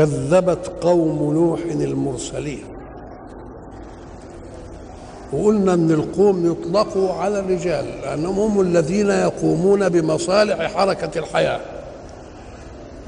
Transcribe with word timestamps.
كذبت 0.00 0.72
قوم 0.80 1.34
نوح 1.34 1.60
المرسلين. 1.70 2.64
وقلنا 5.32 5.74
إن 5.74 5.90
القوم 5.90 6.52
يطلقوا 6.52 7.12
على 7.12 7.38
الرجال 7.38 7.84
لأنهم 8.02 8.38
هم 8.38 8.60
الذين 8.60 9.10
يقومون 9.10 9.88
بمصالح 9.88 10.72
حركة 10.74 11.18
الحياة. 11.18 11.60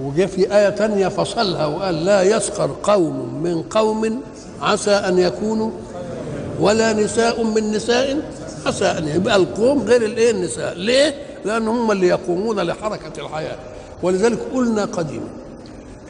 وجاء 0.02 0.26
في 0.26 0.56
آية 0.56 0.68
تانية 0.68 1.08
فصلها 1.08 1.66
وقال 1.66 2.04
لا 2.04 2.22
يسخر 2.22 2.70
قوم 2.82 3.42
من 3.42 3.62
قوم 3.62 4.20
عسى 4.62 4.90
أن 4.90 5.18
يكونوا 5.18 5.70
ولا 6.60 6.92
نساء 6.92 7.42
من 7.42 7.70
نساء 7.70 8.20
عسى 8.66 8.84
أن 8.86 9.08
يبقى 9.08 9.36
القوم 9.36 9.82
غير 9.82 10.04
الإيه 10.04 10.30
النساء؟ 10.30 10.74
ليه؟ 10.74 11.14
لأن 11.44 11.68
هم 11.68 11.90
اللي 11.90 12.08
يقومون 12.08 12.60
لحركة 12.60 13.26
الحياة. 13.26 13.56
ولذلك 14.02 14.38
قلنا 14.54 14.84
قديما 14.84 15.41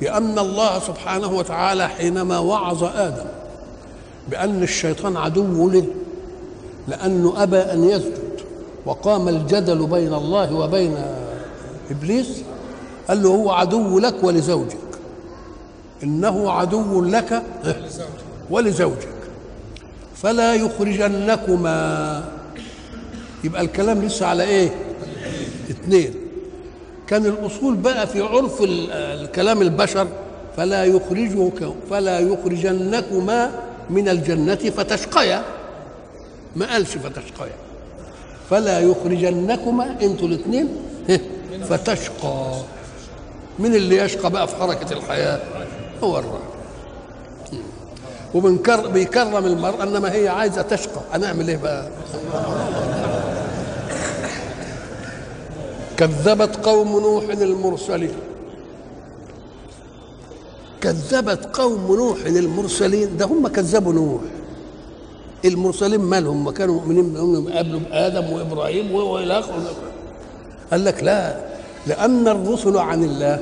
في 0.02 0.16
أن 0.16 0.38
الله 0.38 0.78
سبحانه 0.78 1.28
وتعالى 1.28 1.88
حينما 1.88 2.38
وعظ 2.38 2.84
آدم 2.84 3.24
بأن 4.28 4.62
الشيطان 4.62 5.16
عدو 5.16 5.68
له 5.68 5.84
لأنه 6.88 7.42
أبى 7.42 7.56
أن 7.56 7.84
يسجد 7.84 8.40
وقام 8.86 9.28
الجدل 9.28 9.86
بين 9.86 10.14
الله 10.14 10.54
وبين 10.54 10.96
إبليس 11.90 12.42
قال 13.08 13.22
له 13.22 13.28
هو 13.28 13.50
عدو 13.50 13.98
لك 13.98 14.14
ولزوجك. 14.24 14.76
إنه 16.02 16.50
عدو 16.50 17.04
لك 17.04 17.42
ولزوجك. 18.50 19.08
فلا 20.16 20.54
يخرجنكما. 20.54 22.24
يبقى 23.44 23.62
الكلام 23.62 24.02
لسه 24.02 24.26
على 24.26 24.42
إيه؟ 24.44 24.70
اثنين 25.70 26.21
كان 27.06 27.26
الأصول 27.26 27.74
بقى 27.76 28.06
في 28.06 28.20
عرف 28.20 28.58
الكلام 28.62 29.62
البشر 29.62 30.08
فلا 30.56 30.84
يخرجك 30.84 31.72
فلا 31.90 32.18
يخرجنكما 32.18 33.50
من 33.90 34.08
الجنة 34.08 34.54
فتشقيا. 34.54 35.42
ما 36.56 36.72
قالش 36.72 36.90
فتشقيا. 36.90 37.52
فلا 38.50 38.80
يخرجنكما 38.80 39.96
أنتوا 40.02 40.28
الاثنين 40.28 40.68
فتشقى. 41.68 42.52
من 43.58 43.74
اللي 43.74 43.96
يشقى 43.96 44.30
بقى 44.30 44.48
في 44.48 44.56
حركة 44.56 44.92
الحياة؟ 44.92 45.40
هو 46.04 46.18
الراجل. 46.18 46.42
وبنكر 48.34 48.86
بيكرم 48.86 49.46
المرأة 49.46 49.82
إنما 49.82 50.12
هي 50.12 50.28
عايزة 50.28 50.62
تشقى. 50.62 51.00
هنعمل 51.12 51.48
إيه 51.48 51.56
بقى؟ 51.56 51.88
كذبت 55.96 56.66
قوم 56.66 57.00
نوح 57.00 57.24
المرسلين. 57.24 58.14
كذبت 60.80 61.56
قوم 61.56 61.96
نوح 61.96 62.18
المرسلين. 62.26 63.16
ده 63.16 63.24
هم 63.26 63.48
كذبوا 63.48 63.92
نوح. 63.92 64.20
المرسلين 65.44 66.00
مالهم 66.00 66.44
ما 66.44 66.52
كانوا 66.52 66.74
مؤمنين 66.74 67.12
بهم 67.12 67.48
قبلوا 67.52 67.80
بادم 67.80 68.32
وإبراهيم 68.32 68.94
وإلى 68.94 69.38
آخره. 69.38 69.74
قال 70.70 70.84
لك 70.84 71.02
لا 71.02 71.36
لأن 71.86 72.28
الرسل 72.28 72.78
عن 72.78 73.04
الله 73.04 73.38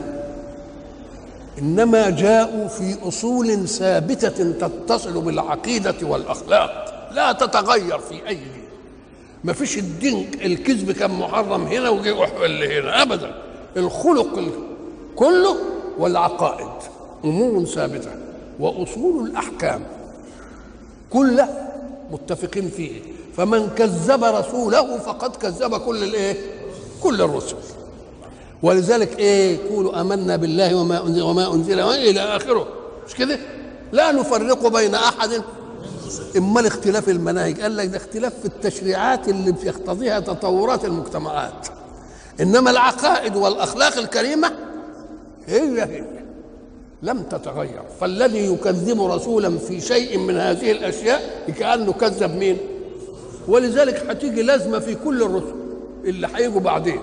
إنما 1.59 2.11
جاءوا 2.11 2.69
في 2.69 2.97
أصول 3.09 3.69
ثابتة 3.69 4.53
تتصل 4.53 5.21
بالعقيدة 5.21 5.95
والأخلاق 6.03 6.71
لا 7.15 7.33
تتغير 7.33 7.99
في 7.99 8.29
أي 8.29 8.39
ما 9.45 9.53
فيش 9.53 9.79
الدين 9.79 10.31
الكذب 10.45 10.93
كان 10.93 11.11
محرم 11.11 11.63
هنا 11.67 11.89
وجي 11.89 12.13
وحل 12.13 12.63
هنا 12.65 13.03
ابدا. 13.03 13.35
الخلق 13.77 14.41
كله 15.17 15.57
والعقائد 15.99 16.69
أمور 17.25 17.65
ثابتة 17.65 18.11
وأصول 18.61 19.27
الأحكام 19.27 19.83
كلها 21.11 21.73
متفقين 22.11 22.69
فيه. 22.69 23.01
فمن 23.37 23.71
كذب 23.77 24.25
رسوله 24.25 24.99
فقد 24.99 25.37
كذب 25.37 25.77
كل 25.77 26.05
الايه 26.05 26.37
كل 27.03 27.23
الرسل. 27.23 27.57
ولذلك 28.63 29.19
إيه؟ 29.19 29.55
يقولوا 29.57 30.01
آمنا 30.01 30.37
بالله 30.37 30.75
وما 30.75 31.07
أنزل 31.07 31.23
وما 31.23 31.55
أنزل 31.55 31.81
إلى 31.81 32.21
آخره. 32.21 32.69
مش 33.09 33.15
كده؟ 33.15 33.39
لا 33.93 34.13
نفرق 34.13 34.67
بين 34.69 34.95
أحد 34.95 35.43
إما 36.37 36.61
الاختلاف 36.61 37.09
المناهج. 37.09 37.61
قال 37.61 37.77
لك 37.77 37.87
ده 37.89 37.97
اختلاف 37.97 38.33
في 38.41 38.47
التشريعات 38.47 39.29
اللي 39.29 39.53
بيقتضيها 39.53 40.21
تطورات 40.21 40.85
المجتمعات. 40.85 41.69
إنما 42.41 42.71
العقائد 42.71 43.37
والأخلاق 43.37 43.99
الكريمة 43.99 44.53
هي 45.47 45.83
هي 45.83 46.05
لم 47.03 47.23
تتغير. 47.23 47.83
فالذي 48.01 48.53
يكذب 48.53 49.03
رسولا 49.03 49.59
في 49.59 49.81
شيء 49.81 50.19
من 50.19 50.37
هذه 50.37 50.73
الأشياء 50.73 51.51
كانه 51.59 51.93
كذب 51.93 52.35
مين؟ 52.35 52.59
ولذلك 53.49 54.11
هتيجي 54.11 54.43
لازمة 54.43 54.79
في 54.79 54.95
كل 54.95 55.23
الرسل 55.23 55.55
اللي 56.05 56.29
هيجوا 56.35 56.61
بعدين. 56.61 57.01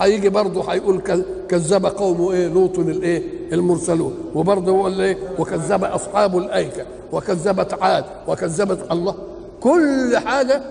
هيجي 0.00 0.28
برضه 0.28 0.72
هيقول 0.72 1.00
كذب 1.48 1.86
قوم 1.86 2.28
إيه 2.32 2.48
لوط 2.48 2.78
الإيه 2.78 3.22
المرسلون 3.52 4.14
وبرضه 4.34 4.72
يقول 4.76 5.00
إيه 5.00 5.18
وكذب 5.38 5.84
أصحاب 5.84 6.38
الأيكة 6.38 6.86
وكذبت 7.12 7.82
عاد 7.82 8.04
وكذبت 8.28 8.92
الله 8.92 9.14
كل 9.60 10.16
حاجة 10.16 10.62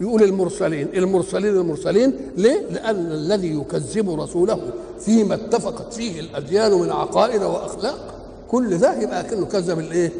يقول 0.00 0.22
المرسلين 0.22 0.88
المرسلين 0.94 1.56
المرسلين 1.56 2.12
ليه؟ 2.36 2.60
لأن 2.70 2.96
الذي 3.12 3.54
يكذب 3.60 4.20
رسوله 4.20 4.58
فيما 5.00 5.34
اتفقت 5.34 5.92
فيه 5.94 6.20
الأديان 6.20 6.72
من 6.72 6.90
عقائد 6.90 7.42
وأخلاق 7.42 8.14
كل 8.50 8.78
ده 8.78 9.00
يبقى 9.02 9.24
كأنه 9.24 9.46
كذب 9.46 9.78
الإيه؟ 9.78 10.12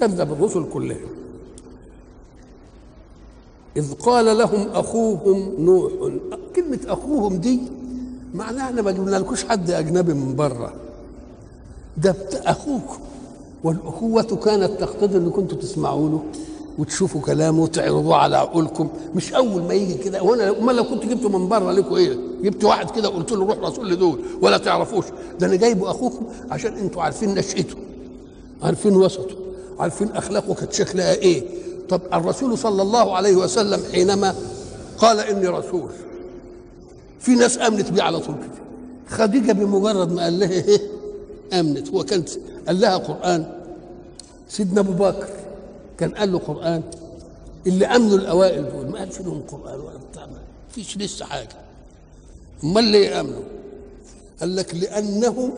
كذب 0.00 0.32
الرسل 0.32 0.64
كلهم 0.72 1.11
إذ 3.76 3.92
قال 3.94 4.38
لهم 4.38 4.68
أخوهم 4.74 5.54
نوح. 5.58 5.92
كلمة 6.56 6.78
أخوهم 6.86 7.36
دي 7.36 7.60
معناها 8.34 8.68
أنا 8.70 8.82
ما 8.82 8.90
جبنالكوش 8.90 9.44
حد 9.44 9.70
أجنبي 9.70 10.14
من 10.14 10.36
بره 10.36 10.72
ده 11.96 12.14
أخوكم 12.34 12.98
والأخوة 13.64 14.22
كانت 14.22 14.80
تقتضي 14.80 15.18
أن 15.18 15.30
كنتوا 15.30 15.58
تسمعوا 15.58 16.08
له 16.08 16.22
وتشوفوا 16.78 17.20
كلامه 17.20 17.62
وتعرضوه 17.62 18.16
على 18.16 18.36
عقولكم. 18.36 18.88
مش 19.14 19.32
أول 19.34 19.62
ما 19.62 19.74
يجي 19.74 19.94
كده. 19.94 20.22
وأنا 20.22 20.58
أمال 20.58 20.76
لو 20.76 20.84
كنت 20.84 21.06
جبته 21.06 21.38
من 21.38 21.48
بره 21.48 21.72
لكم 21.72 21.94
إيه؟ 21.94 22.16
جبت 22.42 22.64
واحد 22.64 22.90
كده 22.90 23.08
وقلت 23.08 23.32
له 23.32 23.44
روح 23.46 23.58
رسول 23.58 23.90
لدول 23.90 24.18
ولا 24.42 24.58
تعرفوش. 24.58 25.04
ده 25.40 25.46
أنا 25.46 25.56
جايبه 25.56 25.90
أخوكم 25.90 26.26
عشان 26.50 26.72
أنتوا 26.72 27.02
عارفين 27.02 27.34
نشأته. 27.34 27.76
عارفين 28.62 28.96
وسطه. 28.96 29.36
عارفين 29.78 30.08
أخلاقه 30.12 30.54
كانت 30.54 30.72
شكلها 30.72 31.14
إيه؟ 31.14 31.42
طب 31.92 32.00
الرسول 32.12 32.58
صلى 32.58 32.82
الله 32.82 33.16
عليه 33.16 33.36
وسلم 33.36 33.82
حينما 33.92 34.34
قال 34.98 35.20
إني 35.20 35.46
رسول 35.48 35.90
في 37.20 37.30
ناس 37.34 37.58
أمنت 37.58 37.90
بيه 37.90 38.02
على 38.02 38.18
طول 38.20 38.34
كده 38.34 38.62
خديجة 39.16 39.52
بمجرد 39.52 40.12
ما 40.12 40.22
قال 40.22 40.38
لها 40.38 40.50
إيه؟ 40.50 40.80
أمنت 41.52 41.88
هو 41.90 42.04
كانت 42.04 42.28
قال 42.66 42.80
لها 42.80 42.96
قرآن 42.96 43.46
سيدنا 44.48 44.80
أبو 44.80 44.92
بكر 44.92 45.28
كان 45.98 46.10
قال 46.10 46.32
له 46.32 46.38
قرآن 46.38 46.82
اللي 47.66 47.86
أمنوا 47.86 48.18
الأوائل 48.18 48.68
دول 48.72 48.86
ما 48.90 48.98
قالش 48.98 49.20
لهم 49.20 49.42
قرآن 49.52 49.80
ولا 49.80 49.98
بتاع 50.12 50.26
ما 50.26 50.38
فيش 50.74 50.96
لسه 50.98 51.24
حاجة 51.24 51.48
أمال 52.64 52.84
ليه 52.84 53.20
أمنوا؟ 53.20 53.42
قال 54.40 54.56
لك 54.56 54.74
لأنهم 54.74 55.50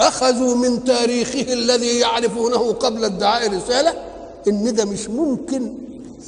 أخذوا 0.00 0.54
من 0.54 0.84
تاريخه 0.84 1.52
الذي 1.52 1.98
يعرفونه 1.98 2.72
قبل 2.72 3.04
ادعاء 3.04 3.56
رسالة 3.56 4.11
إن 4.48 4.74
ده 4.74 4.84
مش 4.84 5.08
ممكن 5.08 5.72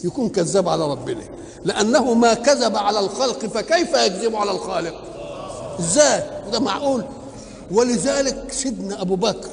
يكون 0.04 0.28
كذاب 0.28 0.68
على 0.68 0.90
ربنا. 0.90 1.20
لأنه 1.64 2.14
ما 2.14 2.34
كذب 2.34 2.76
على 2.76 3.00
الخلق 3.00 3.46
فكيف 3.46 3.88
يكذب 3.94 4.36
على 4.36 4.50
الخالق؟ 4.50 4.94
إزاي؟ 5.80 6.22
وده 6.48 6.60
معقول. 6.60 7.04
ولذلك 7.70 8.52
سيدنا 8.52 9.02
أبو 9.02 9.16
بكر 9.16 9.48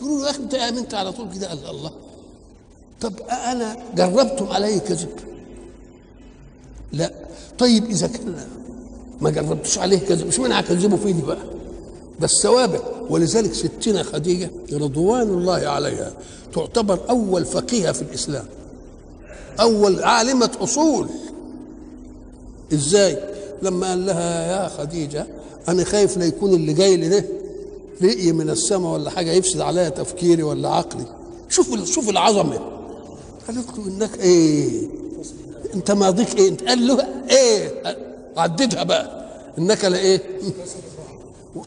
يقولوا 0.00 0.18
له 0.18 0.24
يا 0.26 0.30
أخي 0.30 0.38
أنت 0.42 0.54
آمنت 0.54 0.94
على 0.94 1.12
طول 1.12 1.28
كده؟ 1.34 1.48
قال 1.48 1.66
الله. 1.70 1.90
طب 3.00 3.12
أنا 3.30 3.76
جربتم 3.94 4.46
علي 4.46 4.80
كذب؟ 4.80 5.10
لا. 6.92 7.12
طيب 7.58 7.84
إذا 7.84 8.06
كان 8.06 8.46
ما 9.20 9.30
جربتش 9.30 9.78
عليه 9.78 9.98
كذب 9.98 10.26
مش 10.26 10.38
معنى 10.38 10.54
هكذبه 10.54 10.96
فيني 10.96 11.22
بقى؟ 11.22 11.38
ده 12.20 12.24
السوابق 12.24 12.82
ولذلك 13.10 13.52
ستنا 13.54 14.02
خديجة 14.02 14.50
رضوان 14.72 15.22
الله 15.28 15.68
عليها 15.68 16.12
تعتبر 16.54 17.00
أول 17.10 17.44
فقيهة 17.44 17.92
في 17.92 18.02
الإسلام. 18.02 18.44
أول 19.60 20.02
عالمة 20.02 20.50
أصول. 20.60 21.08
إزاي؟ 22.72 23.18
لما 23.62 23.88
قال 23.88 24.06
لها 24.06 24.52
يا 24.52 24.68
خديجة 24.68 25.26
أنا 25.68 25.84
خايف 25.84 26.16
لا 26.16 26.24
يكون 26.24 26.54
اللي 26.54 26.72
جاي 26.72 26.96
لي 26.96 27.08
ده 27.08 27.24
رئي 28.02 28.32
من 28.32 28.50
السماء 28.50 28.92
ولا 28.92 29.10
حاجة 29.10 29.30
يفسد 29.32 29.60
عليا 29.60 29.88
تفكيري 29.88 30.42
ولا 30.42 30.68
عقلي. 30.68 31.04
شوف 31.48 31.84
شوف 31.84 32.08
العظمة. 32.08 32.58
قالت 33.46 33.78
له 33.78 33.86
إنك 33.86 34.20
إيه؟ 34.20 34.88
أنت 35.74 35.90
ماضيك 35.90 36.38
إيه؟ 36.38 36.48
أنت 36.48 36.62
قال 36.62 36.86
له 36.86 37.06
إيه؟ 37.30 37.82
عددها 38.36 38.82
بقى. 38.82 39.26
إنك 39.58 39.84
لإيه 39.84 40.22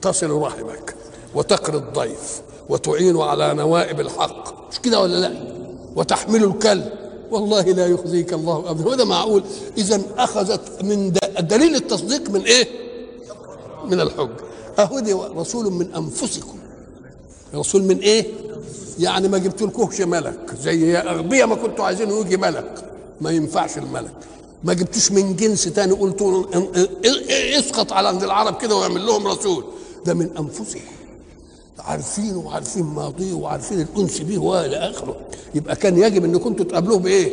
تصل 0.01 0.31
رحمك 0.31 0.95
وتقري 1.35 1.77
الضيف 1.77 2.41
وتعين 2.69 3.17
على 3.17 3.53
نوائب 3.53 3.99
الحق. 3.99 4.69
مش 4.71 4.79
كده 4.79 4.99
ولا 5.01 5.17
لا؟ 5.17 5.33
وتحمل 5.95 6.43
الكلب 6.43 6.89
والله 7.31 7.61
لا 7.61 7.87
يخزيك 7.87 8.33
الله 8.33 8.71
أبدا. 8.71 8.87
وده 8.87 9.05
معقول. 9.05 9.43
اذا 9.77 10.01
أخذت 10.17 10.83
من 10.83 11.13
دليل 11.39 11.75
التصديق 11.75 12.29
من 12.29 12.41
إيه؟ 12.41 12.67
من 13.85 14.01
الحج. 14.01 14.29
اهو 14.79 14.99
دي 14.99 15.13
رسول 15.13 15.71
من 15.73 15.93
أنفسكم. 15.95 16.59
رسول 17.55 17.83
من 17.83 17.99
إيه؟ 17.99 18.27
يعني 18.99 19.27
ما 19.27 19.37
جبت 19.37 19.61
لكوش 19.61 20.01
ملك. 20.01 20.55
زي 20.61 20.91
يا 20.91 21.11
أغبياء 21.11 21.47
ما 21.47 21.55
كنتوا 21.55 21.85
عايزين 21.85 22.11
يجي 22.11 22.37
ملك. 22.37 22.91
ما 23.21 23.31
ينفعش 23.31 23.77
الملك. 23.77 24.15
ما 24.63 24.73
جبتوش 24.73 25.11
من 25.11 25.35
جنس 25.35 25.63
تاني. 25.63 25.91
قلتوا 25.91 26.43
إسقط 27.59 27.93
على 27.93 28.07
عند 28.07 28.23
العرب 28.23 28.57
كده 28.57 28.75
واعمل 28.75 29.05
لهم 29.05 29.27
رسول. 29.27 29.63
ده 30.09 30.15
من 30.15 30.29
انفسكم 30.39 30.79
عارفين 31.79 32.35
وعارفين 32.35 32.83
ماضيه 32.83 33.33
وعارفين 33.33 33.81
الأنس 33.81 34.19
به 34.21 34.37
وإلى 34.39 34.75
آخره 34.77 35.15
يبقى 35.55 35.75
كان 35.75 35.97
يجب 35.97 36.25
ان 36.25 36.37
كنتوا 36.37 36.65
تقابلوه 36.65 36.99
بإيه؟ 36.99 37.31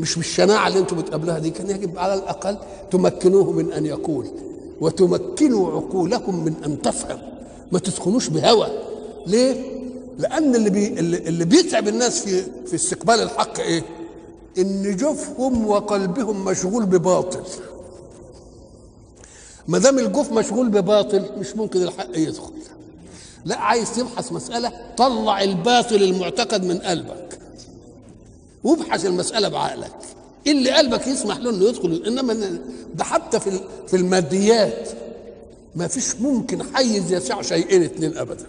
مش 0.00 0.16
بالشناعة 0.16 0.68
اللي 0.68 0.78
أنتم 0.78 0.96
بتقابلوها 0.96 1.38
دي 1.38 1.50
كان 1.50 1.70
يجب 1.70 1.98
على 1.98 2.14
الأقل 2.14 2.58
تمكنوه 2.90 3.52
من 3.52 3.72
أن 3.72 3.86
يقول 3.86 4.26
وتمكنوا 4.80 5.70
عقولكم 5.72 6.44
من 6.44 6.54
أن 6.64 6.82
تفهم 6.82 7.18
ما 7.72 7.78
تدخلوش 7.78 8.28
بهوى 8.28 8.66
ليه؟ 9.26 9.54
لأن 10.18 10.54
اللي 10.54 10.70
بي 10.70 10.86
اللي 11.28 11.44
بيتعب 11.44 11.88
الناس 11.88 12.20
في 12.24 12.42
في 12.66 12.74
استقبال 12.74 13.14
الحق 13.22 13.60
إيه؟ 13.60 13.82
إن 14.58 14.96
جوفهم 14.96 15.66
وقلبهم 15.66 16.44
مشغول 16.44 16.86
بباطل 16.86 17.40
ما 19.70 19.78
دام 19.78 19.98
الجوف 19.98 20.32
مشغول 20.32 20.68
بباطل 20.68 21.24
مش 21.38 21.56
ممكن 21.56 21.82
الحق 21.82 22.18
يدخل. 22.18 22.52
لا 23.44 23.58
عايز 23.58 23.94
تبحث 23.94 24.32
مسألة 24.32 24.72
طلع 24.96 25.42
الباطل 25.42 26.02
المعتقد 26.02 26.64
من 26.64 26.78
قلبك. 26.78 27.38
وابحث 28.64 29.06
المسألة 29.06 29.48
بعقلك. 29.48 29.96
اللي 30.46 30.70
قلبك 30.70 31.06
يسمح 31.06 31.36
له 31.36 31.50
إنه 31.50 31.64
يدخل؟ 31.64 32.02
إنما 32.06 32.58
ده 32.94 33.04
حتى 33.04 33.40
في 33.40 33.60
في 33.88 33.96
الماديات 33.96 34.88
ما 35.76 35.86
فيش 35.86 36.16
ممكن 36.16 36.62
حيز 36.74 37.12
يسع 37.12 37.42
شيئين 37.42 37.82
اثنين 37.82 38.18
ابدا. 38.18 38.46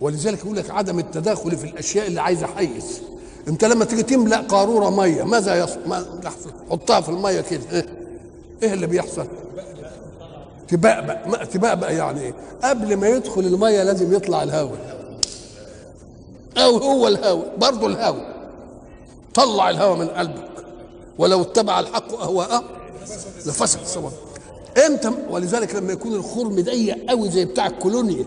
ولذلك 0.00 0.38
يقول 0.44 0.56
لك 0.56 0.70
عدم 0.70 0.98
التداخل 0.98 1.56
في 1.56 1.64
الأشياء 1.64 2.06
اللي 2.06 2.20
عايزة 2.20 2.46
حيز. 2.46 3.00
أنت 3.48 3.64
لما 3.64 3.84
تيجي 3.84 4.02
تملأ 4.02 4.40
قارورة 4.40 4.90
مية 4.90 5.22
ماذا 5.22 5.54
يحصل؟ 5.54 6.52
حطها 6.70 7.00
في 7.00 7.08
المية 7.08 7.40
كده. 7.40 8.03
إيه, 8.64 8.72
اللي 8.72 8.86
بيحصل؟ 8.86 9.26
تبقبق 10.68 11.44
تبقبق 11.44 11.90
يعني 11.90 12.20
إيه؟ 12.20 12.34
قبل 12.62 12.96
ما 12.96 13.08
يدخل 13.08 13.40
المية 13.40 13.82
لازم 13.82 14.14
يطلع 14.14 14.42
الهواء. 14.42 14.94
أو 16.56 16.76
هو 16.76 17.08
الهواء 17.08 17.56
برضه 17.58 17.86
الهواء. 17.86 18.50
طلع 19.34 19.70
الهواء 19.70 19.98
من 19.98 20.08
قلبك. 20.08 20.48
ولو 21.18 21.42
اتبع 21.42 21.80
الحق 21.80 22.14
اهواءه 22.14 22.64
لفسد 23.46 23.80
السماء 23.80 24.12
إمتى؟ 24.86 25.10
ولذلك 25.30 25.74
لما 25.74 25.92
يكون 25.92 26.14
الخرم 26.14 26.54
ضيق 26.60 27.10
قوي 27.10 27.30
زي 27.30 27.44
بتاع 27.44 27.66
الكولونيا. 27.66 28.24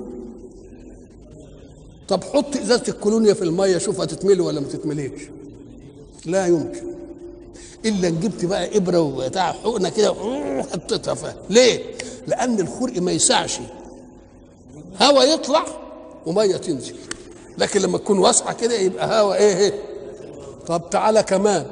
طب 2.08 2.24
حط 2.24 2.58
إزازة 2.58 2.84
الكولونيا 2.88 3.34
في 3.34 3.42
المية 3.42 3.78
شوف 3.78 4.02
هتتملي 4.02 4.42
ولا 4.42 4.60
ما 4.60 4.68
تتمليش. 4.68 5.22
لا 6.26 6.48
يمكن. 6.48 6.97
إلا 7.86 8.08
إن 8.08 8.20
جبت 8.20 8.46
بقى 8.46 8.78
إبرة 8.78 9.00
وبتاع 9.00 9.52
حقنة 9.52 9.90
كده 9.90 10.12
وحطيتها 10.12 11.14
فيها. 11.14 11.36
ليه؟ 11.50 11.84
لأن 12.28 12.60
الخرق 12.60 13.02
ما 13.02 13.12
يسعش. 13.12 13.60
هوا 15.02 15.24
يطلع 15.24 15.66
ومية 16.26 16.58
تنزل. 16.58 16.96
لكن 17.58 17.82
لما 17.82 17.98
تكون 17.98 18.20
واسعة 18.20 18.54
كده 18.54 18.74
يبقى 18.76 19.22
هوا 19.22 19.36
إيه 19.36 19.58
إيه. 19.58 19.74
طب 20.68 20.90
تعالى 20.92 21.24
كمان. 21.24 21.66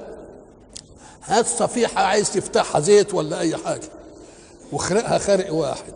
هات 1.23 1.45
صفيحة 1.45 2.03
عايز 2.03 2.31
تفتحها 2.33 2.81
زيت 2.81 3.13
ولا 3.13 3.39
أي 3.39 3.57
حاجة. 3.57 3.89
واخرقها 4.71 5.17
خرق 5.17 5.53
واحد. 5.53 5.93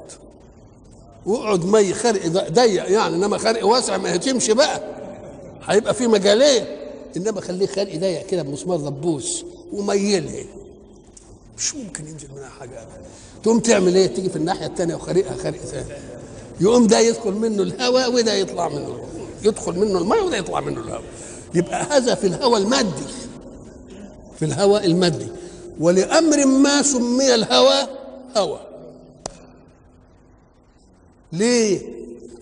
واقعد 1.26 1.66
مي 1.66 1.94
خرق 1.94 2.28
ضيق 2.28 2.92
يعني 2.92 3.16
إنما 3.16 3.38
خرق 3.38 3.66
واسع 3.66 3.98
ما 3.98 4.16
هتمشي 4.16 4.54
بقى. 4.54 4.82
هيبقى 5.66 5.94
في 5.94 6.08
مجالين. 6.08 6.66
إنما 7.18 7.42
خليه 7.42 7.68
خرق 7.68 7.96
ضيق 7.96 8.26
كده 8.28 8.42
بمسمار 8.42 8.78
دبوس 8.78 9.46
وميلها 9.74 10.44
مش 11.58 11.76
ممكن 11.76 12.08
ينزل 12.08 12.28
منها 12.36 12.50
حاجة. 12.50 12.88
تقوم 13.44 13.60
تعمل 13.60 13.96
إيه؟ 13.96 14.08
تيجي 14.08 14.30
في 14.30 14.36
الناحية 14.36 14.66
الثانية 14.66 14.96
وخارقها 14.96 15.36
خرق 15.36 15.58
ثاني 15.58 15.94
يقوم 16.62 16.88
ده 16.88 17.00
يدخل 17.00 17.32
منه 17.32 17.64
الهواء 17.64 18.14
وده 18.14 18.34
يطلع 18.34 18.70
منه 18.70 19.04
يدخل 19.44 19.80
منه 19.80 19.98
الماء 20.00 20.26
وده 20.26 20.38
يطلع 20.38 20.60
منه 20.60 20.82
الهواء. 20.82 21.04
يبقى 21.56 21.84
هذا 21.84 22.16
في 22.16 22.28
الهواء 22.28 22.62
المادي. 22.62 23.04
في 24.40 24.46
الهواء 24.46 24.86
المادي. 24.86 25.28
ولأمر 25.80 26.46
ما 26.46 26.82
سمي 26.82 27.36
الهواء 27.36 27.90
هواء. 28.38 28.70
ليه؟ 31.34 31.82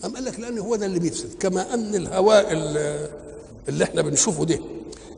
أم 0.06 0.16
قال 0.16 0.26
لك 0.26 0.40
لأن 0.40 0.60
هو 0.60 0.76
ده 0.76 0.86
اللي 0.86 1.00
بيفسد. 1.00 1.34
كما 1.40 1.74
أن 1.74 1.96
الهواء 1.96 2.52
اللي 3.70 3.84
إحنا 3.84 4.02
بنشوفه 4.02 4.46
ده 4.46 4.60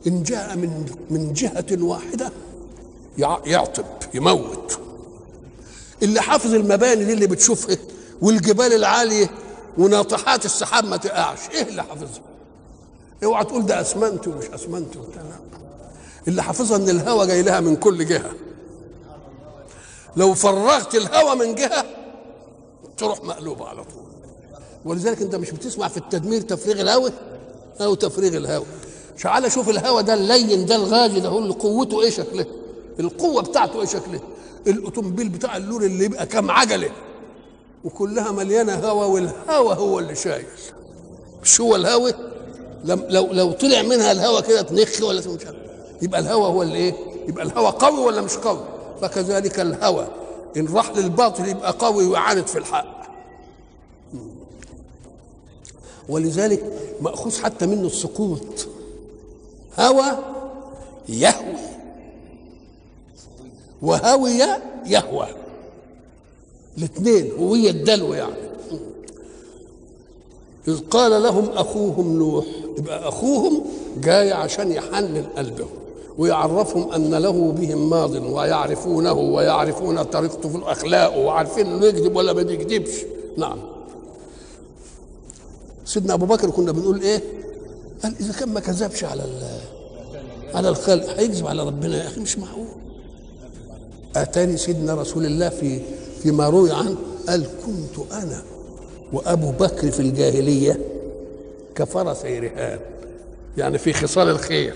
إن 0.06 0.22
جاء 0.22 0.56
من 0.56 0.86
من 1.10 1.32
جهة 1.32 1.66
واحدة 1.84 2.32
يعطب 3.46 3.84
يموت. 4.14 4.78
اللي 6.02 6.20
حافظ 6.20 6.54
المباني 6.54 7.04
دي 7.04 7.12
اللي 7.12 7.26
بتشوفها 7.26 7.76
والجبال 8.22 8.72
العالية 8.72 9.30
وناطحات 9.78 10.44
السحاب 10.44 10.84
ما 10.84 10.96
تقعش. 10.96 11.38
إيه 11.54 11.62
اللي 11.62 11.82
حافظها؟ 11.82 12.22
اوعى 13.24 13.44
تقول 13.44 13.66
ده 13.66 13.80
أسمنت 13.80 14.28
ومش 14.28 14.44
أسمنت 14.44 14.94
اللي 16.28 16.42
حافظها 16.42 16.76
إن 16.76 16.88
الهواء 16.88 17.26
جاي 17.26 17.42
لها 17.42 17.60
من 17.60 17.76
كل 17.76 18.06
جهة. 18.06 18.30
لو 20.16 20.34
فرغت 20.34 20.94
الهواء 20.94 21.36
من 21.36 21.54
جهة 21.54 21.84
تروح 22.98 23.24
مقلوبة 23.24 23.66
على 23.68 23.84
طول. 23.84 24.02
ولذلك 24.84 25.22
أنت 25.22 25.34
مش 25.34 25.50
بتسمع 25.50 25.88
في 25.88 25.96
التدمير 25.96 26.40
تفريغ 26.40 26.80
الهواء 26.80 27.12
أو 27.80 27.94
تفريغ 27.94 28.36
الهواء 28.36 28.66
تعالى 29.22 29.50
شوف 29.50 29.68
الهواء 29.68 30.02
ده 30.02 30.14
اللين 30.14 30.66
ده 30.66 30.76
الغازي 30.76 31.20
ده 31.20 31.28
هو 31.28 31.38
اللي 31.38 31.54
قوته 31.54 32.02
إيه 32.02 32.10
شكله؟ 32.10 32.46
القوة 33.00 33.42
بتاعته 33.42 33.80
إيه 33.80 33.86
شكله؟ 33.86 34.20
الأوتوموبيل 34.66 35.28
بتاع 35.28 35.56
اللوري 35.56 35.82
اللي 35.82 36.04
يبقى 36.04 36.26
كام 36.26 36.50
عجلة؟ 36.50 36.90
وكلها 37.84 38.32
مليانة 38.32 38.74
هواء 38.74 39.08
والهواء 39.08 39.76
هو 39.78 39.98
اللي 39.98 40.14
شايل 40.14 40.44
مش 41.42 41.60
هو 41.60 41.76
الهواء 41.76 42.30
لو 42.84 43.32
لو 43.32 43.52
طلع 43.52 43.82
منها 43.82 44.12
الهواء 44.12 44.42
كده 44.42 44.62
تنخ 44.62 45.02
ولا 45.02 45.20
مش 45.20 45.26
يبقى 46.02 46.20
الهواء 46.20 46.50
هو 46.50 46.62
اللي 46.62 46.76
إيه؟ 46.76 46.94
يبقى 47.28 47.44
الهواء 47.44 47.70
قوي 47.70 47.98
ولا 47.98 48.20
مش 48.22 48.36
قوي؟ 48.36 48.64
فكذلك 49.02 49.60
الهواء 49.60 50.10
إن 50.56 50.66
راح 50.74 50.90
للباطل 50.96 51.48
يبقى 51.48 51.74
قوي 51.78 52.06
ويعاند 52.06 52.46
في 52.46 52.58
الحق. 52.58 53.00
ولذلك 56.08 56.64
مأخوذ 57.00 57.42
حتى 57.42 57.66
منه 57.66 57.86
السقوط. 57.86 58.68
هوى 59.80 60.18
يهوي. 61.08 61.56
وهوي 63.82 64.38
يهوى. 64.86 65.26
الاثنين 66.78 67.32
هوية 67.38 67.70
الدلو 67.70 68.14
يعني. 68.14 68.50
إذ 70.68 70.80
قال 70.90 71.22
لهم 71.22 71.48
أخوهم 71.48 72.18
نوح 72.18 72.44
يبقى 72.78 73.08
أخوهم 73.08 73.64
جاي 74.00 74.32
عشان 74.32 74.72
يحنن 74.72 75.26
قلبهم 75.36 75.68
ويعرفهم 76.18 76.92
أن 76.92 77.14
له 77.14 77.52
بهم 77.52 77.90
ماض 77.90 78.10
ويعرفونه 78.14 79.12
ويعرفون 79.12 80.02
طريقته 80.02 80.48
في 80.48 80.56
الأخلاق 80.56 81.18
وعارفين 81.18 81.66
إنه 81.66 81.86
يكذب 81.86 82.16
ولا 82.16 82.32
ما 82.32 82.42
بيكذبش 82.42 83.04
نعم. 83.36 83.58
سيدنا 85.84 86.14
أبو 86.14 86.26
بكر 86.26 86.50
كنا 86.50 86.72
بنقول 86.72 87.00
إيه؟ 87.00 87.22
قال 88.02 88.14
إذا 88.20 88.32
كان 88.32 88.48
ما 88.48 88.60
كذبش 88.60 89.04
على 89.04 89.22
على 90.54 90.68
الخلق. 90.68 91.18
هيكذب 91.18 91.46
على 91.46 91.62
ربنا 91.62 91.96
يا 92.02 92.06
أخي 92.06 92.20
مش 92.20 92.38
معقول. 92.38 92.66
أتاني 94.16 94.56
سيدنا 94.56 94.94
رسول 94.94 95.26
الله 95.26 95.48
في 95.48 95.80
فيما 96.22 96.48
روي 96.48 96.72
عنه 96.72 96.96
قال 97.28 97.46
كنت 97.66 98.12
أنا 98.12 98.42
وأبو 99.12 99.50
بكر 99.50 99.90
في 99.90 100.00
الجاهلية 100.00 100.80
كفرسي 101.74 102.38
رهان 102.38 102.78
يعني 103.58 103.78
في 103.78 103.92
خصال 103.92 104.28
الخير. 104.28 104.74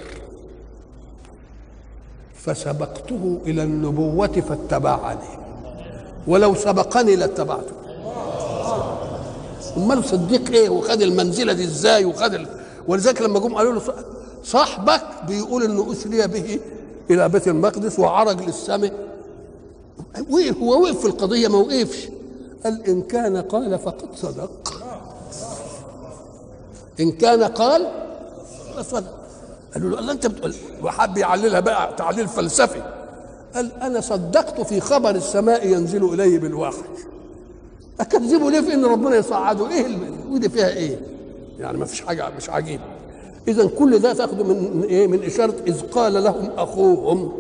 فسبقته 2.35 3.39
إلى 3.47 3.63
النبوة 3.63 4.27
فاتبعني 4.27 5.29
ولو 6.27 6.55
سبقني 6.55 7.17
لاتبعته. 7.17 7.73
أمال 9.77 10.05
صديق 10.05 10.51
إيه؟ 10.51 10.69
وخد 10.69 11.03
المنزلة 11.03 11.53
دي 11.53 11.65
إزاي؟ 11.65 12.05
وخد 12.05 12.35
ال... 12.35 12.47
ولذلك 12.89 13.23
لما 13.23 13.39
جم 13.39 13.55
قالوا 13.55 13.73
له 13.73 13.81
صاحبك 14.45 15.03
بيقول 15.29 15.63
إنه 15.65 15.93
اسري 15.93 16.27
به 16.27 16.61
إلى 17.11 17.29
بيت 17.29 17.49
المقدس 17.49 17.99
وعرج 17.99 18.43
للسماء. 18.43 18.93
وقف 20.31 20.57
هو 20.59 20.83
وقف 20.83 21.01
في 21.01 21.07
القضية 21.07 21.49
ما 21.49 21.59
وقفش. 21.59 22.09
قال 22.65 22.87
إن 22.89 23.03
كان 23.03 23.37
قال 23.37 23.79
فقد 23.79 24.09
صدق. 24.17 24.75
إن 27.01 27.13
كان 27.13 27.43
قال 27.43 27.87
فصدق 28.77 29.15
قالوا 29.75 29.91
له 29.91 29.99
الله 29.99 30.13
أنت 30.13 30.27
بتقول 30.27 30.55
وحب 30.83 31.19
يعللها 31.19 31.61
بقى 31.61 31.95
تعليل 31.97 32.29
فلسفي. 32.29 32.83
قال 33.55 33.73
أنا 33.83 34.01
صدقت 34.01 34.61
في 34.61 34.81
خبر 34.81 35.11
السماء 35.11 35.67
ينزل 35.69 36.15
الي 36.15 36.39
بالوحي 36.39 36.83
أكذبه 38.01 38.51
ليه 38.51 38.61
في 38.61 38.75
إن 38.75 38.85
ربنا 38.85 39.17
يصعده؟ 39.17 39.71
إيه 39.71 39.99
ودي 40.31 40.49
فيها 40.49 40.69
إيه؟ 40.69 41.01
يعني 41.59 41.79
ما 41.79 41.85
فيش 41.85 42.01
حاجة 42.01 42.31
مش 42.37 42.51
عجيب. 42.51 42.81
اذا 43.49 43.67
كل 43.79 43.99
ده 43.99 44.13
تاخده 44.13 44.45
من 44.45 44.83
إيه 44.89 45.07
من 45.07 45.23
إشارة 45.23 45.55
إذ 45.67 45.81
قال 45.83 46.25
لهم 46.25 46.51
أخوهم. 46.57 47.33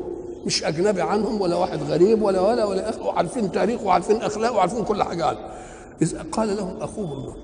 مش 0.46 0.64
أجنبي 0.64 1.02
عنهم 1.02 1.40
ولا 1.40 1.56
واحد 1.56 1.82
غريب 1.82 2.22
ولا 2.22 2.40
ولا 2.40 2.64
ولا 2.64 2.90
أخ 2.90 3.02
وعارفين 3.06 3.52
تاريخ 3.52 3.82
وعارفين 3.82 4.16
أخلاق 4.16 4.54
وعارفين 4.56 4.84
كل 4.84 5.02
حاجة 5.02 5.26
عنه. 5.26 5.38
إذ 6.02 6.18
قال 6.32 6.56
لهم 6.56 6.76
أخوهم 6.80 7.34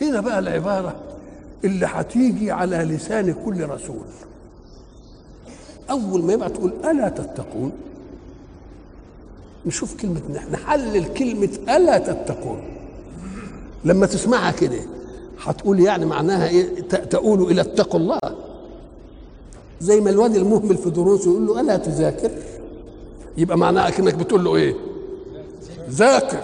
هنا 0.00 0.20
بقى 0.20 0.38
العبارة 0.38 0.96
اللي 1.64 1.86
هتيجي 1.86 2.50
على 2.50 2.76
لسان 2.76 3.34
كل 3.44 3.68
رسول. 3.68 4.04
أول 5.90 6.22
ما 6.22 6.32
يبقى 6.32 6.50
تقول 6.50 6.72
ألا 6.84 7.08
تتقون 7.08 7.72
نشوف 9.66 9.96
كلمة 10.02 10.20
نحلل 10.52 11.04
كلمة 11.14 11.48
ألا 11.76 11.98
تتقون. 11.98 12.62
لما 13.84 14.06
تسمعها 14.06 14.50
كده 14.50 14.78
هتقول 15.46 15.80
يعني 15.80 16.04
معناها 16.06 16.48
إيه؟ 16.48 16.80
تقول 16.88 17.42
إلى 17.42 17.60
اتقوا 17.60 18.00
الله. 18.00 18.18
زي 19.80 20.00
ما 20.00 20.10
الواد 20.10 20.36
المهمل 20.36 20.76
في 20.76 20.90
دروسه 20.90 21.30
يقول 21.30 21.46
له 21.46 21.60
ألا 21.60 21.76
تذاكر؟ 21.76 22.30
يبقى 23.36 23.58
معناها 23.58 23.90
كانك 23.90 24.14
بتقول 24.14 24.44
له 24.44 24.56
إيه؟ 24.56 24.74
ذاكر. 25.90 26.42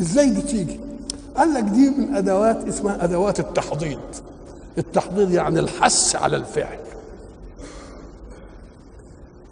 إزاي 0.00 0.30
دي 0.30 0.42
تيجي 0.42 0.80
قال 1.36 1.54
لك 1.54 1.62
دي 1.62 1.90
من 1.90 2.14
أدوات 2.14 2.68
اسمها 2.68 3.04
أدوات 3.04 3.40
التحضيض. 3.40 3.98
التحضيض 4.78 5.30
يعني 5.30 5.60
الحث 5.60 6.16
على 6.16 6.36
الفعل. 6.36 6.78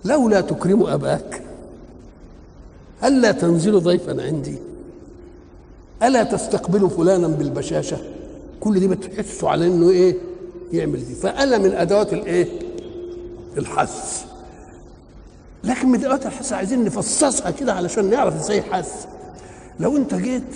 لولا 0.05 0.41
تكرم 0.41 0.83
أباك 0.87 1.43
ألا 3.05 3.33
تنزل 3.33 3.81
ضيفا 3.81 4.23
عندي. 4.27 4.59
ألا 6.03 6.23
تستقبل 6.23 6.91
فلانا 6.91 7.29
بالبشاشة؟ 7.29 7.99
كل 8.61 8.81
دي 8.81 8.89
بتحسوا 8.89 9.51
على 9.51 9.67
إنه 9.67 9.91
إيه؟ 9.91 10.17
يعمل 10.73 11.07
دي. 11.07 11.15
فانا 11.15 11.59
من 11.59 11.73
أدوات 11.73 12.13
الإيه؟ 12.13 12.47
الحث. 13.59 14.25
لكن 15.65 15.89
من 15.89 15.99
أدوات 16.05 16.27
الحث 16.27 16.53
عايزين 16.53 16.85
نفصصها 16.85 17.51
كده 17.51 17.73
علشان 17.73 18.11
نعرف 18.11 18.35
إزاي 18.35 18.63
حث. 18.63 19.07
لو 19.81 19.97
أنت 19.97 20.15
جيت 20.15 20.55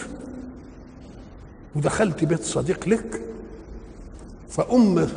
ودخلت 1.76 2.24
بيت 2.24 2.42
صديق 2.44 2.88
لك 2.88 3.20
فأم 4.50 5.08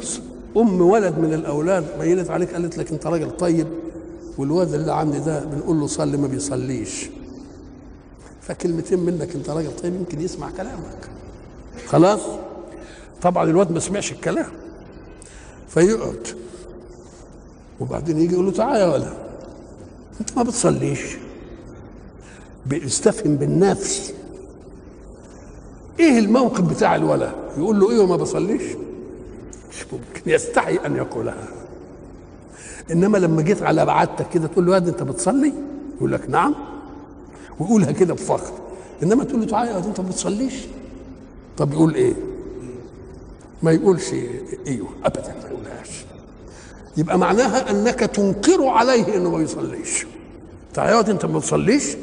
أم 0.58 0.82
ولد 0.82 1.18
من 1.20 1.34
الأولاد 1.34 1.86
ميلت 2.00 2.30
عليك 2.30 2.54
قالت 2.54 2.78
لك 2.78 2.92
أنت 2.92 3.08
راجل 3.08 3.32
طيب 3.38 3.68
والواد 4.38 4.74
اللي 4.74 4.94
عندي 4.94 5.20
ده 5.20 5.40
بنقول 5.46 5.80
له 5.80 5.88
صلي 5.88 6.18
ما 6.18 6.28
بيصليش. 6.28 7.10
فكلمتين 8.48 9.00
منك 9.00 9.36
انت 9.36 9.50
راجل 9.50 9.76
طيب 9.84 9.96
يمكن 9.96 10.22
يسمع 10.22 10.50
كلامك. 10.58 11.10
خلاص؟ 11.88 12.22
طبعا 13.22 13.50
الواد 13.50 13.72
ما 13.72 13.80
سمعش 13.80 14.12
الكلام. 14.12 14.52
فيقعد. 15.70 16.28
وبعدين 17.80 18.20
يجي 18.20 18.34
يقول 18.34 18.46
له 18.46 18.52
تعالى 18.52 18.80
يا 18.80 18.94
ولد. 18.94 19.14
انت 20.20 20.38
ما 20.38 20.44
بتصليش. 20.44 21.18
بيستفهم 22.66 23.36
بالنفس. 23.36 24.14
إيه 26.00 26.20
الموقف 26.20 26.62
بتاع 26.62 26.96
الولد؟ 26.96 27.32
يقول 27.58 27.80
له 27.80 27.92
إيه 27.92 28.00
وما 28.00 28.16
بصليش؟ 28.16 28.64
مش 29.72 29.86
ممكن. 29.94 30.32
يستحي 30.32 30.76
أن 30.86 30.96
يقولها. 30.96 31.48
إنما 32.92 33.18
لما 33.18 33.42
جيت 33.42 33.64
على 33.64 33.86
بعدتك 33.86 34.30
كده 34.30 34.48
تقول 34.48 34.66
له 34.66 34.74
يا 34.74 34.78
أنت 34.78 35.04
بتصلي؟ 35.04 35.54
يقول 35.98 36.12
لك 36.12 36.30
نعم. 36.30 36.77
ويقولها 37.60 37.92
كده 37.92 38.14
بفخر. 38.14 38.54
إنما 39.04 39.24
تقول 39.24 39.40
له 39.42 39.48
تعالى 39.48 39.78
انت 39.78 40.00
ما 40.00 40.08
بتصليش 40.10 40.54
طب 41.58 41.74
يقول 41.74 41.96
إيه؟ 41.96 42.14
ما 43.64 43.72
يقولش 43.72 44.14
أيوه 44.68 44.88
ابدا 45.06 45.36
ما 45.44 45.50
يقولهاش. 45.50 46.06
يبقى 46.98 47.18
معناها 47.18 47.72
أنك 47.72 48.00
تنكر 48.00 48.68
عليه 48.68 49.18
إنه 49.18 49.30
ما 49.32 49.40
يصليش. 49.44 50.06
تعالى 50.74 51.12
أنت 51.12 51.26
ما 51.26 51.40
بتصليش 51.40 51.96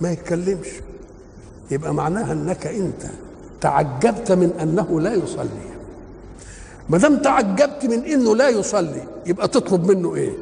ما 0.00 0.12
يتكلمش. 0.12 0.66
يبقى 1.70 1.94
معناها 1.94 2.32
أنك 2.32 2.66
أنت 2.66 3.02
تعجبت 3.60 4.32
من 4.32 4.52
أنه 4.60 5.00
لا 5.00 5.14
يصلي. 5.14 5.66
ما 6.88 6.98
دام 6.98 7.16
تعجبت 7.16 7.84
من 7.84 8.04
إنه 8.04 8.36
لا 8.36 8.48
يصلي 8.48 9.04
يبقى 9.26 9.48
تطلب 9.48 9.90
منه 9.90 10.14
إيه؟ 10.14 10.32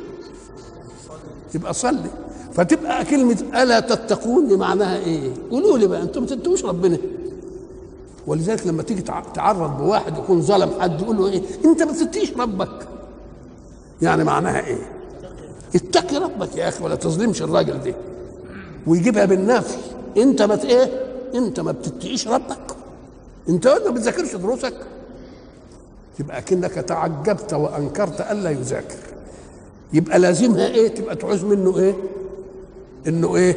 يبقى 1.54 1.74
صلي. 1.74 2.10
فتبقى 2.54 3.04
كلمة 3.04 3.62
ألا 3.62 3.80
تتقون 3.80 4.48
دي 4.48 4.56
معناها 4.56 4.98
إيه؟ 4.98 5.30
قولوا 5.50 5.78
لي 5.78 5.86
بقى 5.86 6.02
أنتم 6.02 6.20
ما 6.20 6.26
ربنا. 6.64 6.98
ولذلك 8.26 8.66
لما 8.66 8.82
تيجي 8.82 9.02
تعرض 9.34 9.78
بواحد 9.78 10.18
يكون 10.18 10.42
ظلم 10.42 10.70
حد 10.80 11.00
يقول 11.00 11.16
له 11.16 11.28
إيه؟ 11.28 11.42
أنت 11.64 11.82
ما 11.82 11.92
تتقيش 11.92 12.32
ربك. 12.36 12.88
يعني 14.02 14.24
معناها 14.24 14.66
إيه؟ 14.66 14.90
اتقي 15.74 16.16
ربك 16.16 16.56
يا 16.56 16.68
أخي 16.68 16.84
ولا 16.84 16.94
تظلمش 16.94 17.42
الراجل 17.42 17.82
ده 17.82 17.94
ويجيبها 18.86 19.24
بالنفي. 19.24 19.76
أنت 20.16 20.42
ما 20.42 20.64
إيه؟ 20.64 20.90
أنت 21.34 21.60
ما 21.60 21.72
بتتقيش 21.72 22.28
ربك. 22.28 22.76
أنت 23.48 23.68
ما 23.68 23.90
بتذاكرش 23.90 24.34
دروسك. 24.34 24.74
يبقى 26.20 26.42
كأنك 26.42 26.72
تعجبت 26.72 27.54
وأنكرت 27.54 28.20
ألا 28.20 28.50
يذاكر. 28.50 28.98
يبقى 29.92 30.18
لازمها 30.18 30.66
إيه؟ 30.66 30.88
تبقى 30.88 31.16
تعوز 31.16 31.44
منه 31.44 31.78
إيه؟ 31.78 31.94
إنه 33.08 33.36
إيه؟ 33.36 33.56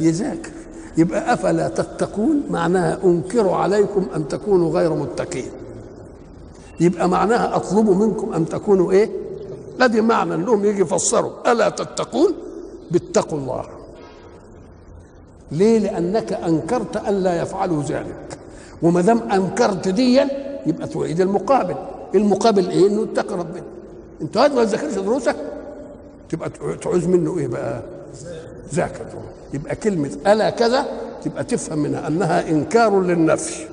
يذاكر. 0.00 0.50
يبقى 0.96 1.32
أفلا 1.34 1.68
تتقون؟ 1.68 2.42
معناها 2.50 2.98
انكر 3.04 3.48
عليكم 3.48 4.06
أن 4.16 4.28
تكونوا 4.28 4.70
غير 4.72 4.94
متقين. 4.94 5.50
يبقى 6.80 7.08
معناها 7.08 7.56
اطلب 7.56 7.90
منكم 7.90 8.32
أن 8.32 8.48
تكونوا 8.48 8.92
إيه؟ 8.92 9.10
دي 9.86 10.00
معنى 10.00 10.34
إنهم 10.34 10.64
يجي 10.64 10.80
يفسروا. 10.80 11.52
ألا 11.52 11.68
تتقون؟ 11.68 12.34
باتقوا 12.90 13.38
الله. 13.38 13.64
ليه؟ 15.52 15.78
لأنك 15.78 16.32
أنكرت 16.32 16.96
أن 16.96 17.14
لا 17.14 17.42
يفعلوا 17.42 17.82
ذلك. 17.82 18.38
وما 18.82 19.00
دام 19.00 19.18
أنكرت 19.18 19.88
ديا 19.88 20.28
يبقى 20.66 20.88
تريد 20.88 21.20
المقابل. 21.20 21.76
المقابل 22.14 22.68
إيه؟ 22.68 22.86
إنه 22.86 23.02
اتقي 23.02 23.34
ربنا 23.34 23.62
أنت 24.22 24.38
ما 24.38 24.64
تذاكرش 24.64 24.94
دروسك؟ 24.94 25.36
تبقى 26.28 26.50
تعوز 26.82 27.06
منه 27.06 27.38
إيه 27.38 27.46
بقى؟ 27.46 27.82
ذاكر 28.74 29.04
يبقى 29.54 29.76
كلمة 29.76 30.10
ألا 30.26 30.50
كذا 30.50 30.86
تبقى 31.24 31.44
تفهم 31.44 31.78
منها 31.78 32.06
أنها 32.06 32.48
إنكار 32.50 33.00
للنفي. 33.00 33.66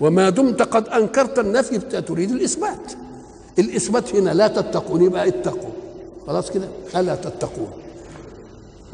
وما 0.00 0.30
دمت 0.30 0.62
قد 0.62 0.88
أنكرت 0.88 1.38
النفي 1.38 1.78
تريد 1.78 2.30
الإثبات. 2.30 2.92
الإثبات 3.58 4.14
هنا 4.16 4.30
لا 4.30 4.48
تتقون 4.48 5.02
يبقى 5.02 5.28
اتقوا. 5.28 5.70
خلاص 6.26 6.50
كده؟ 6.50 6.68
ألا 6.96 7.14
تتقون. 7.14 7.70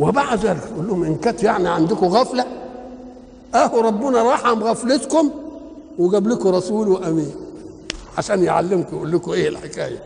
وبعد 0.00 0.38
ذلك 0.46 0.60
تقول 0.60 0.86
لهم 0.88 1.04
إن 1.04 1.14
كانت 1.16 1.42
يعني 1.42 1.68
عندكم 1.68 2.06
غفلة 2.06 2.46
أهو 3.54 3.80
ربنا 3.80 4.32
رحم 4.32 4.62
غفلتكم 4.62 5.30
وجاب 5.98 6.28
لكم 6.28 6.48
رسول 6.48 6.88
وأمين 6.88 7.30
عشان 8.18 8.44
يعلمكم 8.44 8.96
يقول 8.96 9.12
لكم 9.12 9.30
إيه 9.32 9.48
الحكاية؟ 9.48 10.02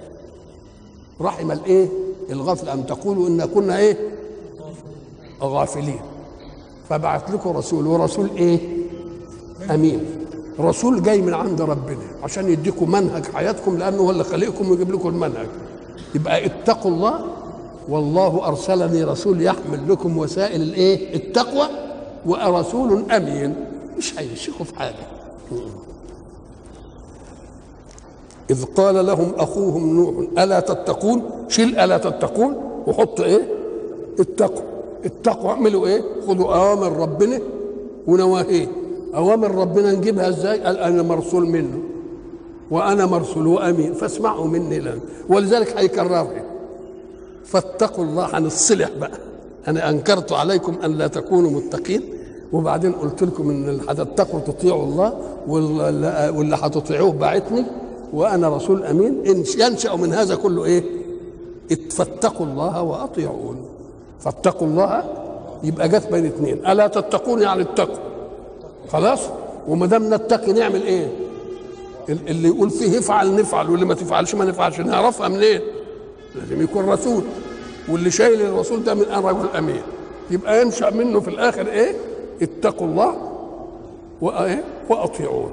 رحم 1.21 1.53
الإيه؟ 1.53 1.89
الغفل 2.31 2.69
ان 2.69 2.87
تقولوا 2.87 3.29
إن 3.29 3.45
كنا 3.45 3.79
إيه؟ 3.79 3.97
غافلين. 5.43 6.01
فبعت 6.89 7.31
لكم 7.31 7.51
رسول 7.57 7.87
ورسول 7.87 8.31
إيه؟ 8.37 8.59
أمين. 9.71 10.01
رسول 10.61 11.03
جاي 11.03 11.21
من 11.23 11.35
عند 11.35 11.61
ربنا 11.63 12.05
عشان 12.23 12.49
يديكم 12.49 12.91
منهج 12.91 13.25
حياتكم 13.27 13.79
لأنه 13.79 13.97
هو 14.03 14.11
اللي 14.11 14.25
خلقكم 14.25 14.71
ويجيب 14.71 14.93
لكم 14.93 15.09
المنهج. 15.09 15.47
يبقى 16.15 16.47
اتقوا 16.47 16.91
الله 16.91 17.25
والله 17.89 18.49
أرسلني 18.49 19.05
رسول 19.05 19.43
يحمل 19.43 19.93
لكم 19.93 20.19
وسائل 20.19 20.63
الإيه؟ 20.63 21.15
التقوى 21.17 21.69
ورسول 22.27 23.11
أمين. 23.11 23.55
مش 23.99 24.19
هيشكوا 24.19 24.65
في 24.65 24.77
حاجة. 24.77 25.07
إذ 28.51 28.65
قال 28.65 29.07
لهم 29.07 29.33
أخوهم 29.39 29.97
نوح 29.97 30.15
ألا 30.39 30.61
تتقون؟ 30.61 31.23
شيل 31.49 31.79
ألا 31.79 31.99
تتقون؟ 31.99 32.57
وحط 32.87 33.21
إيه؟ 33.21 33.49
التقوى 34.21 34.63
التقوى 35.05 35.51
اعملوا 35.51 35.87
إيه؟ 35.87 36.03
خذوا 36.27 36.55
أوامر 36.55 36.97
ربنا 36.97 37.41
ونواهيه. 38.07 38.67
أوامر 39.15 39.55
ربنا 39.55 39.93
نجيبها 39.93 40.29
إزاي؟ 40.29 40.61
قال 40.61 40.79
أنا 40.79 41.03
مرسول 41.03 41.47
منه 41.47 41.79
وأنا 42.71 43.07
مرسول 43.07 43.47
وأمين 43.47 43.95
فاسمعوا 43.95 44.47
مني 44.47 44.81
لن 44.81 44.99
ولذلك 45.29 45.77
هيكررها. 45.79 46.45
فاتقوا 47.45 48.05
الله 48.05 48.39
هنصلح 48.39 48.91
بقى. 49.01 49.19
أنا 49.69 49.91
أنكرت 49.91 50.33
عليكم 50.33 50.75
أن 50.85 50.91
لا 50.93 51.07
تكونوا 51.07 51.51
متقين. 51.51 52.03
وبعدين 52.53 52.93
قلت 52.93 53.23
لكم 53.23 53.51
إن 53.51 53.69
اللي 53.69 53.83
هتتقوا 53.89 54.41
تطيعوا 54.41 54.83
الله 54.83 55.13
واللي 55.49 56.57
هتطيعوه 56.63 57.13
بعتني 57.13 57.65
وأنا 58.13 58.49
رسول 58.57 58.85
أمين 58.85 59.27
إن 59.27 59.45
ينشأ 59.59 59.95
من 59.97 60.13
هذا 60.13 60.35
كله 60.35 60.65
إيه؟ 60.65 60.85
فاتقوا 61.91 62.47
الله 62.47 62.83
وأطيعون 62.83 63.57
فاتقوا 64.21 64.69
الله 64.69 65.05
يبقى 65.65 65.89
جت 65.89 66.07
بين 66.13 66.27
اثنين 66.27 66.67
ألا 66.67 66.87
تتقون 66.87 67.43
يعني 67.43 67.63
التقوا 67.63 67.97
خلاص 68.93 69.21
وما 69.69 69.87
دام 69.87 70.15
نتقي 70.15 70.53
نعمل 70.53 70.83
إيه؟ 70.83 71.13
اللي 72.09 72.49
يقول 72.49 72.71
فيه 72.71 72.99
افعل 72.99 73.37
نفعل 73.37 73.71
واللي 73.71 73.87
ما 73.87 73.95
تفعلش 73.95 74.35
ما 74.35 74.45
نفعلش 74.45 74.81
نعرفها 74.81 75.29
منين؟ 75.29 75.61
لازم 76.35 76.63
يكون 76.63 76.89
رسول 76.89 77.23
واللي 77.89 78.11
شايل 78.11 78.43
الرسول 78.43 78.85
ده 78.85 78.95
من 78.95 79.03
ان 79.05 79.23
رجل 79.23 79.47
أمين 79.59 79.83
يبقى 80.31 80.63
ينشأ 80.63 80.91
منه 80.91 81.21
في 81.21 81.29
الآخر 81.29 81.67
إيه؟ 81.67 81.97
اتقوا 82.43 82.87
الله 82.87 83.15
وإيه؟ 84.21 84.65
وأطيعون 84.89 85.51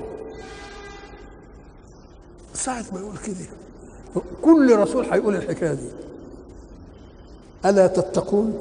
ساعة 2.59 2.85
ما 2.93 2.99
يقول 2.99 3.17
كده. 3.17 3.35
كل 4.41 4.75
رسول 4.79 5.05
هيقول 5.05 5.35
الحكاية 5.35 5.73
دي. 5.73 5.89
ألا 7.65 7.87
تتقون؟ 7.87 8.53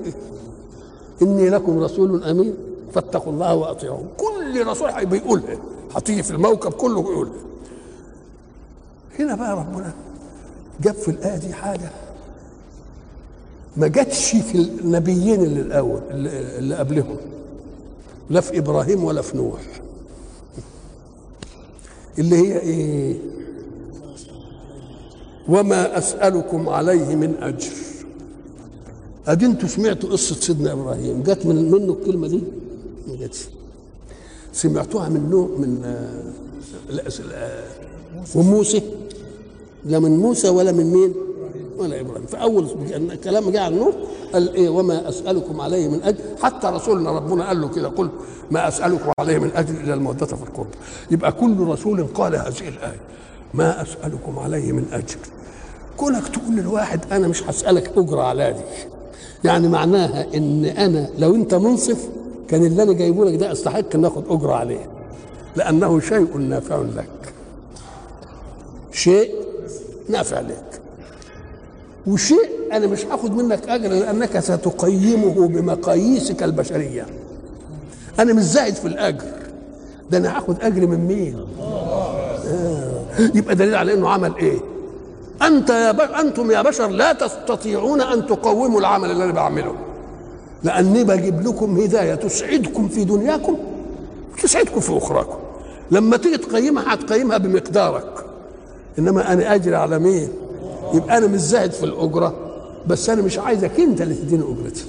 إني 1.23 1.51
لكم 1.51 1.79
رسول 1.79 2.25
أمين 2.25 2.55
فاتقوا 2.95 3.33
الله 3.33 3.55
وأطيعون. 3.55 4.09
كل 4.17 4.67
رسول 4.67 5.07
بيقولها 5.07 5.59
هتيجي 5.95 6.23
في 6.23 6.31
الموكب 6.31 6.73
كله 6.73 7.03
بيقولها 7.03 7.33
هنا 9.19 9.35
بقى 9.35 9.57
ربنا 9.57 9.93
جاب 10.81 10.95
في 10.95 11.11
الآية 11.11 11.37
دي 11.37 11.53
حاجة 11.55 11.91
ما 13.77 13.89
جاتش 13.89 14.31
في 14.37 14.55
النبيين 14.59 15.43
اللي 15.43 15.61
الأول 15.61 16.01
اللي, 16.11 16.59
اللي 16.59 16.75
قبلهم. 16.77 17.17
لا 18.31 18.41
في 18.41 18.59
إبراهيم 18.59 19.05
ولا 19.05 19.23
في 19.23 19.37
نوح. 19.37 19.61
اللي 22.19 22.37
هي 22.37 22.59
إيه؟ 22.59 23.17
وما 25.49 25.99
أسألكم 25.99 26.69
عليه 26.69 27.15
من 27.15 27.35
أجر. 27.41 27.73
أدي 29.27 29.47
أنتوا 29.47 29.69
سمعتوا 29.69 30.11
قصة 30.11 30.35
سيدنا 30.35 30.73
إبراهيم؟ 30.73 31.23
جت 31.23 31.47
من 31.47 31.71
منه 31.71 31.93
الكلمة 31.93 32.29
دي؟ 32.29 32.43
ما 33.09 33.29
سمعتوها 34.53 35.09
من 35.09 35.31
نوح 35.31 35.51
من 35.51 35.85
آه 35.85 36.23
وموسى 38.35 38.83
لا 39.85 39.99
من 39.99 40.17
موسى 40.17 40.49
ولا 40.49 40.73
من 40.73 40.93
مين؟ 40.93 41.15
ولا 41.79 42.01
إبراهيم. 42.01 42.27
فاول 42.27 42.67
الكلام 42.93 43.51
جاء 43.51 43.63
عن 43.63 43.75
نوح 43.75 43.95
قال 44.33 44.55
إيه؟ 44.55 44.69
وما 44.69 45.09
أسألكم 45.09 45.61
عليه 45.61 45.89
من 45.89 46.03
أجر. 46.03 46.19
حتى 46.43 46.67
رسولنا 46.67 47.11
ربنا 47.11 47.49
قال 47.49 47.61
له 47.61 47.69
كده 47.69 47.89
قل 47.89 48.09
ما 48.51 48.69
أسألكم 48.69 49.13
عليه 49.21 49.39
من 49.39 49.51
أجر 49.55 49.75
إلا 49.75 49.95
المودة 49.95 50.27
في 50.27 50.43
القرب. 50.43 50.67
يبقى 51.11 51.33
كل 51.33 51.61
رسول 51.61 52.07
قال 52.07 52.35
هذه 52.35 52.69
الآية. 52.69 53.01
ما 53.55 53.83
أسألكم 53.83 54.39
عليه 54.39 54.73
من 54.73 54.85
أجر. 54.93 55.17
كونك 55.99 56.29
تقول 56.29 56.57
للواحد 56.57 57.01
أنا 57.13 57.29
مش 57.29 57.43
هسألك 57.43 57.91
أجرة 57.97 58.23
على 58.23 58.53
دي 58.53 58.61
يعني 59.45 59.69
معناها 59.69 60.27
إن 60.35 60.65
أنا 60.65 61.09
لو 61.19 61.35
أنت 61.35 61.55
منصف 61.55 62.09
كان 62.49 62.65
اللي 62.67 62.83
أنا 62.83 62.93
جايبه 62.93 63.25
لك 63.25 63.35
ده 63.35 63.53
أستحق 63.53 63.95
إن 63.95 64.05
آخد 64.05 64.25
أجرة 64.29 64.53
عليه. 64.55 64.87
لأنه 65.57 66.01
شيء 66.01 66.39
نافع 66.39 66.77
لك. 66.97 67.33
شيء 68.93 69.35
نافع 70.09 70.41
لك. 70.41 70.81
وشيء 72.07 72.51
أنا 72.73 72.87
مش 72.87 73.05
هاخد 73.07 73.31
منك 73.37 73.69
أجر 73.69 73.89
لأنك 73.89 74.39
ستقيمه 74.39 75.49
بمقاييسك 75.49 76.43
البشرية. 76.43 77.07
أنا 78.19 78.33
مش 78.33 78.43
زاهد 78.43 78.75
في 78.75 78.89
الأجر. 78.89 79.25
ده 80.11 80.19
أنا 80.19 80.37
هاخد 80.37 80.57
أجر 80.63 80.87
من 80.87 81.07
مين؟ 81.07 81.47
آه. 81.61 83.09
يبقى 83.35 83.55
دليل 83.55 83.75
على 83.75 83.95
إنه 83.95 84.09
عمل 84.09 84.37
إيه؟ 84.37 84.59
أنت 85.43 85.71
يا 85.71 85.93
ب... 85.93 86.01
أنتم 86.01 86.51
يا 86.51 86.63
بشر 86.63 86.89
لا 86.89 87.13
تستطيعون 87.13 88.01
أن 88.01 88.27
تقوموا 88.27 88.81
العمل 88.81 89.11
اللي 89.11 89.25
أنا 89.25 89.33
بعمله. 89.33 89.75
لأني 90.65 91.05
بجيب 91.05 91.47
لكم 91.49 91.79
هداية 91.79 92.15
تسعدكم 92.15 92.89
في 92.89 93.05
دنياكم 93.05 93.57
تسعدكم 94.43 94.81
في 94.81 94.97
أخراكم. 94.97 95.39
لما 95.91 96.17
تيجي 96.17 96.37
تقيمها 96.39 96.95
هتقيمها 96.95 97.39
بمقدارك. 97.39 98.25
إنما 98.99 99.33
أنا 99.33 99.55
أجري 99.55 99.77
على 99.77 99.99
مين؟ 99.99 100.29
يبقى 100.95 101.19
أنا 101.19 101.27
مش 101.27 101.41
زاهد 101.41 101.73
في 101.73 101.85
الأجرة 101.85 102.35
بس 102.87 103.11
أنا 103.11 103.23
مش 103.23 103.39
عايزك 103.39 103.81
أنت 103.81 104.01
اللي 104.03 104.15
تديني 104.15 104.43
أجرتي. 104.43 104.85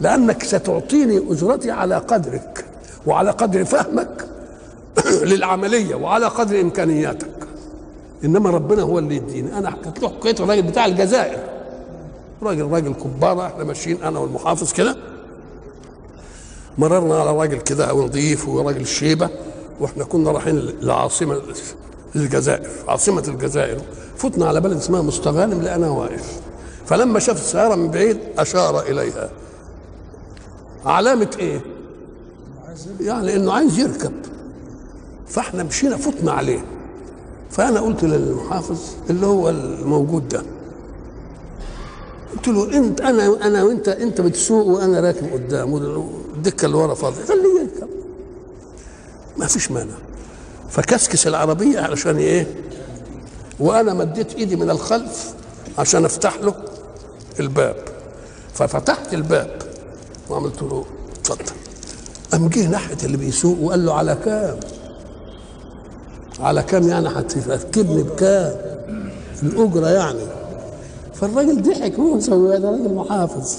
لأنك 0.00 0.42
ستعطيني 0.42 1.18
أجرتي 1.30 1.70
على 1.70 1.96
قدرك 1.96 2.64
وعلى 3.06 3.30
قدر 3.30 3.64
فهمك 3.64 4.26
للعملية 5.30 5.94
وعلى 5.94 6.26
قدر 6.26 6.60
إمكانياتك. 6.60 7.31
إنما 8.24 8.50
ربنا 8.50 8.82
هو 8.82 8.98
اللي 8.98 9.16
يديني. 9.16 9.58
أنا 9.58 9.70
حكيت 9.70 10.02
له 10.02 10.08
حكايه 10.08 10.34
الراجل 10.40 10.62
بتاع 10.62 10.86
الجزائر. 10.86 11.38
راجل 12.42 12.70
راجل 12.70 12.94
كبارة 12.94 13.46
إحنا 13.46 13.64
ماشيين 13.64 14.02
أنا 14.02 14.18
والمحافظ 14.18 14.72
كده. 14.72 14.96
مررنا 16.78 17.20
على 17.20 17.36
راجل 17.36 17.60
كده 17.60 17.94
ونظيف 17.94 18.48
وراجل 18.48 18.86
شيبة 18.86 19.30
وإحنا 19.80 20.04
كنا 20.04 20.30
رايحين 20.30 20.72
لعاصمة 20.80 21.40
الجزائر 22.16 22.68
عاصمة 22.88 23.24
الجزائر. 23.28 23.80
فتنا 24.16 24.46
على 24.48 24.60
بلد 24.60 24.76
اسمها 24.76 25.02
مستغانم 25.02 25.62
لأنا 25.62 25.90
واقف. 25.90 26.40
فلما 26.86 27.18
شاف 27.18 27.36
السيارة 27.36 27.74
من 27.74 27.90
بعيد 27.90 28.18
أشار 28.38 28.80
إليها. 28.80 29.30
علامة 30.86 31.30
إيه؟ 31.38 31.60
يعني 33.00 33.36
إنه 33.36 33.52
عايز 33.52 33.78
يركب. 33.78 34.12
فإحنا 35.28 35.62
مشينا 35.62 35.96
فتنا 35.96 36.32
عليه. 36.32 36.64
فأنا 37.52 37.80
قلت 37.80 38.04
للمحافظ 38.04 38.78
اللي 39.10 39.26
هو 39.26 39.48
الموجود 39.50 40.28
ده 40.28 40.42
قلت 42.36 42.48
له 42.48 42.76
انت 42.76 43.00
أنا 43.00 43.46
أنا 43.46 43.62
وانت 43.64 43.88
انت 43.88 44.20
بتسوق 44.20 44.66
وأنا 44.66 45.00
راكب 45.00 45.32
قدام 45.32 45.72
والدكة 45.72 46.66
اللي 46.66 46.76
ورا 46.76 46.94
فاضية 46.94 47.24
خليه 47.24 47.60
يركب. 47.60 47.88
ما 49.36 49.46
فيش 49.46 49.70
مانع. 49.70 49.94
فكسكس 50.70 51.26
العربية 51.26 51.80
علشان 51.80 52.16
إيه؟ 52.16 52.46
وأنا 53.60 53.94
مديت 53.94 54.34
ايدي 54.34 54.56
من 54.56 54.70
الخلف 54.70 55.34
عشان 55.78 56.04
افتح 56.04 56.36
له 56.36 56.54
الباب. 57.40 57.76
ففتحت 58.54 59.14
الباب 59.14 59.62
وعملت 60.30 60.62
له 60.62 60.84
اتفضل. 61.20 61.44
قام 62.32 62.48
جه 62.48 62.66
ناحية 62.68 62.96
اللي 63.04 63.16
بيسوق 63.16 63.58
وقال 63.60 63.86
له 63.86 63.94
على 63.94 64.18
كام؟ 64.24 64.60
على 66.42 66.62
كام 66.62 66.88
يعني 66.88 67.08
هتركبني 67.08 68.02
بكام 68.02 68.52
الأجرة 69.42 69.88
يعني. 69.88 70.18
فالراجل 71.14 71.62
ضحك 71.62 71.94
هو 71.94 72.14
مسوي 72.14 72.58
ده 72.58 72.70
راجل 72.70 72.94
محافظ. 72.94 73.54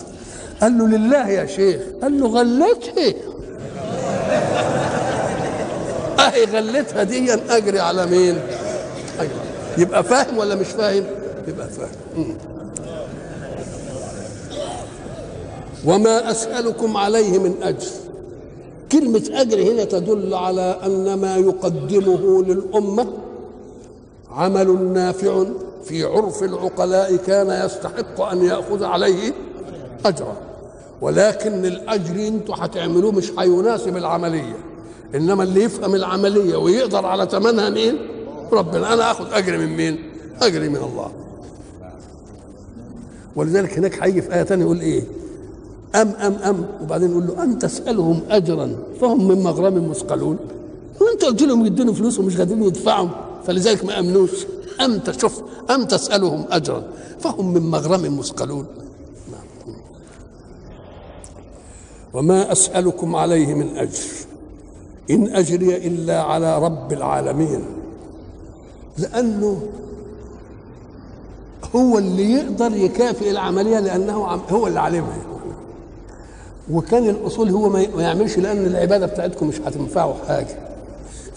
قال 0.62 0.78
له 0.78 0.88
لله 0.88 1.30
يا 1.30 1.46
شيخ. 1.46 1.82
قال 2.02 2.19
له 2.19 2.28
غلتها. 2.28 3.13
أهي 6.19 6.46
غلتها 6.46 7.04
دي 7.04 7.34
اجري 7.34 7.80
على 7.80 8.06
مين؟ 8.06 8.39
أجري. 9.19 9.34
يبقى 9.78 10.04
فاهم 10.04 10.38
ولا 10.38 10.56
مش 10.56 10.67
فاهم؟ 10.67 11.04
يبقى 11.48 11.67
فاهم. 11.69 12.38
وما 15.86 16.32
أسألكم 16.32 16.98
عليه 16.98 17.39
من 17.39 17.54
أجر. 17.63 17.88
كلمة 18.94 19.30
أجر 19.32 19.62
هنا 19.72 19.84
تدل 19.84 20.34
على 20.34 20.80
أن 20.86 21.14
ما 21.14 21.36
يقدمه 21.38 22.44
للأمة 22.44 23.08
عمل 24.32 24.94
نافع 24.94 25.46
في 25.84 26.04
عرف 26.04 26.44
العقلاء 26.44 27.16
كان 27.16 27.66
يستحق 27.66 28.22
أن 28.22 28.46
يأخذ 28.46 28.84
عليه 28.84 29.34
أجرا. 30.06 30.36
ولكن 31.02 31.66
الأجر 31.66 32.28
أنتوا 32.28 32.56
هتعملوه 32.58 33.12
مش 33.12 33.32
هيناسب 33.40 33.98
العملية 33.98 34.56
إنما 35.16 35.44
اللي 35.44 35.64
يفهم 35.64 35.96
العملية 35.96 36.56
ويقدر 36.56 37.06
على 37.06 37.28
ثمنها 37.32 37.70
مين؟ 37.70 37.98
ربنا. 38.52 38.94
أنا 38.94 39.12
آخذ 39.12 39.34
اجري 39.34 39.58
من 39.58 39.78
مين؟ 39.78 40.00
اجري 40.42 40.70
من 40.70 40.76
الله. 40.76 41.12
ولذلك 43.36 43.78
هناك 43.78 44.04
هيجي 44.04 44.22
في 44.22 44.36
آية 44.36 44.44
ثانية 44.44 44.64
يقول 44.64 44.80
إيه؟ 44.80 45.04
أم 45.96 46.10
أم 46.10 46.34
أم. 46.34 46.66
وبعدين 46.84 47.12
يقول 47.12 47.28
له 47.28 47.44
ان 47.44 47.60
تسألهم 47.60 48.22
اجرا 48.30 48.76
فهم 49.02 49.28
من 49.28 49.44
مغرم 49.44 49.90
مثقلون. 49.90 50.38
وأنت 51.02 51.26
قلت 51.26 51.42
لهم 51.42 51.66
يدوني 51.66 51.94
فلوس 51.94 52.20
ومش 52.20 52.38
قادرين 52.38 52.64
يدفعوا. 52.64 53.10
فلذلك 53.48 53.86
ما 53.86 54.00
أمنوش. 54.00 54.32
أم 54.86 55.00
تشوف 55.00 55.42
أم 55.70 55.86
تسألهم 55.86 56.46
اجرا 56.50 56.84
فهم 57.20 57.54
من 57.54 57.62
مغرم 57.62 58.18
مثقلون. 58.20 58.66
وما 62.14 62.52
أسألكم 62.52 63.16
عليه 63.16 63.54
من 63.54 63.78
أجر. 63.78 64.00
إن 65.12 65.28
أجري 65.36 65.78
إلا 65.88 66.22
على 66.22 66.60
رب 66.60 66.94
العالمين. 66.94 67.66
لأنه 68.98 69.62
هو 71.76 71.98
اللي 71.98 72.32
يقدر 72.32 72.76
يكافئ 72.78 73.32
العملية 73.32 73.80
لأنه 73.80 74.28
عم- 74.28 74.42
هو 74.50 74.68
اللي 74.68 74.80
علمها 74.80 75.18
وكان 76.71 77.10
الأصول 77.10 77.49
هو 77.49 77.69
ما 77.69 77.82
يعملش 77.97 78.38
لأن 78.38 78.65
العبادة 78.65 79.06
بتاعتكم 79.06 79.47
مش 79.47 79.60
هتنفعه 79.65 80.15
حاجة. 80.28 80.58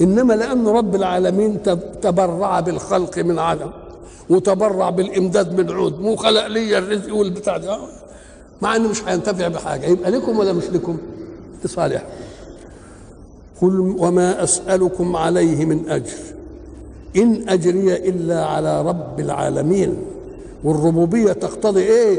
إنما 0.00 0.34
لأن 0.34 0.68
رب 0.68 0.94
العالمين 0.94 1.62
تب- 1.62 2.00
تبرع 2.02 2.60
بالخلق 2.60 3.18
من 3.18 3.38
عدم 3.38 3.70
وتبرع 4.30 4.90
بالإمداد 4.90 5.60
من 5.60 5.70
عود 5.70 6.00
مو 6.00 6.16
خلق 6.16 6.46
لي 6.46 6.78
الرزق 6.78 7.14
والبتاع 7.14 7.56
ده 7.56 7.74
آه. 7.74 7.88
مع 8.62 8.76
إنه 8.76 8.88
مش 8.88 9.04
هينتفع 9.08 9.48
بحاجة. 9.48 9.86
يبقى 9.86 10.10
لكم 10.10 10.38
ولا 10.38 10.52
مش 10.52 10.64
لكم؟ 10.72 10.96
لصالح 11.64 12.02
قل 13.62 13.80
وما 13.98 14.42
أسألكم 14.44 15.16
عليه 15.16 15.64
من 15.64 15.88
أجر. 15.88 16.12
إن 17.16 17.48
أجري 17.48 17.96
إلا 17.96 18.44
على 18.44 18.82
رب 18.82 19.20
العالمين. 19.20 19.96
والربوبية 20.64 21.32
تقتضي 21.32 21.82
إيه؟ 21.82 22.18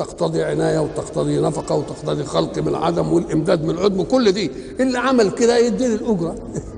تقتضي 0.00 0.42
عناية 0.42 0.78
وتقتضي 0.78 1.40
نفقة 1.40 1.74
وتقتضي 1.74 2.24
خلق 2.24 2.58
من 2.58 2.74
عدم 2.74 3.12
والإمداد 3.12 3.64
من 3.64 3.70
العدم 3.70 4.02
كل 4.02 4.32
دي. 4.32 4.50
اللي 4.80 4.98
عمل 4.98 5.30
كده 5.30 5.58
يديني 5.58 5.94
الأجرة. 5.94 6.34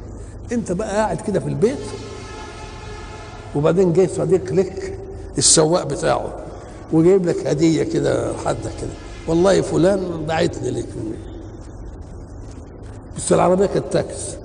أنت 0.53 0.73
بقى 0.73 0.97
قاعد 0.97 1.21
كده 1.21 1.41
في 1.41 1.49
البيت 1.49 1.79
وبعدين 3.57 3.93
جاي 3.93 4.09
صديق 4.09 4.53
لك 4.53 4.99
السواق 5.39 5.83
بتاعه 5.83 6.35
وجايب 6.93 7.27
لك 7.27 7.47
هدية 7.47 7.83
كده 7.83 8.33
حدك 8.45 8.73
كده. 8.81 8.91
والله 9.29 9.61
فلان 9.61 10.27
بعتني 10.29 10.71
لك. 10.71 10.89
بس 13.17 13.33
العربية 13.33 13.67
كانت 13.67 13.93
تاكس. 13.93 14.37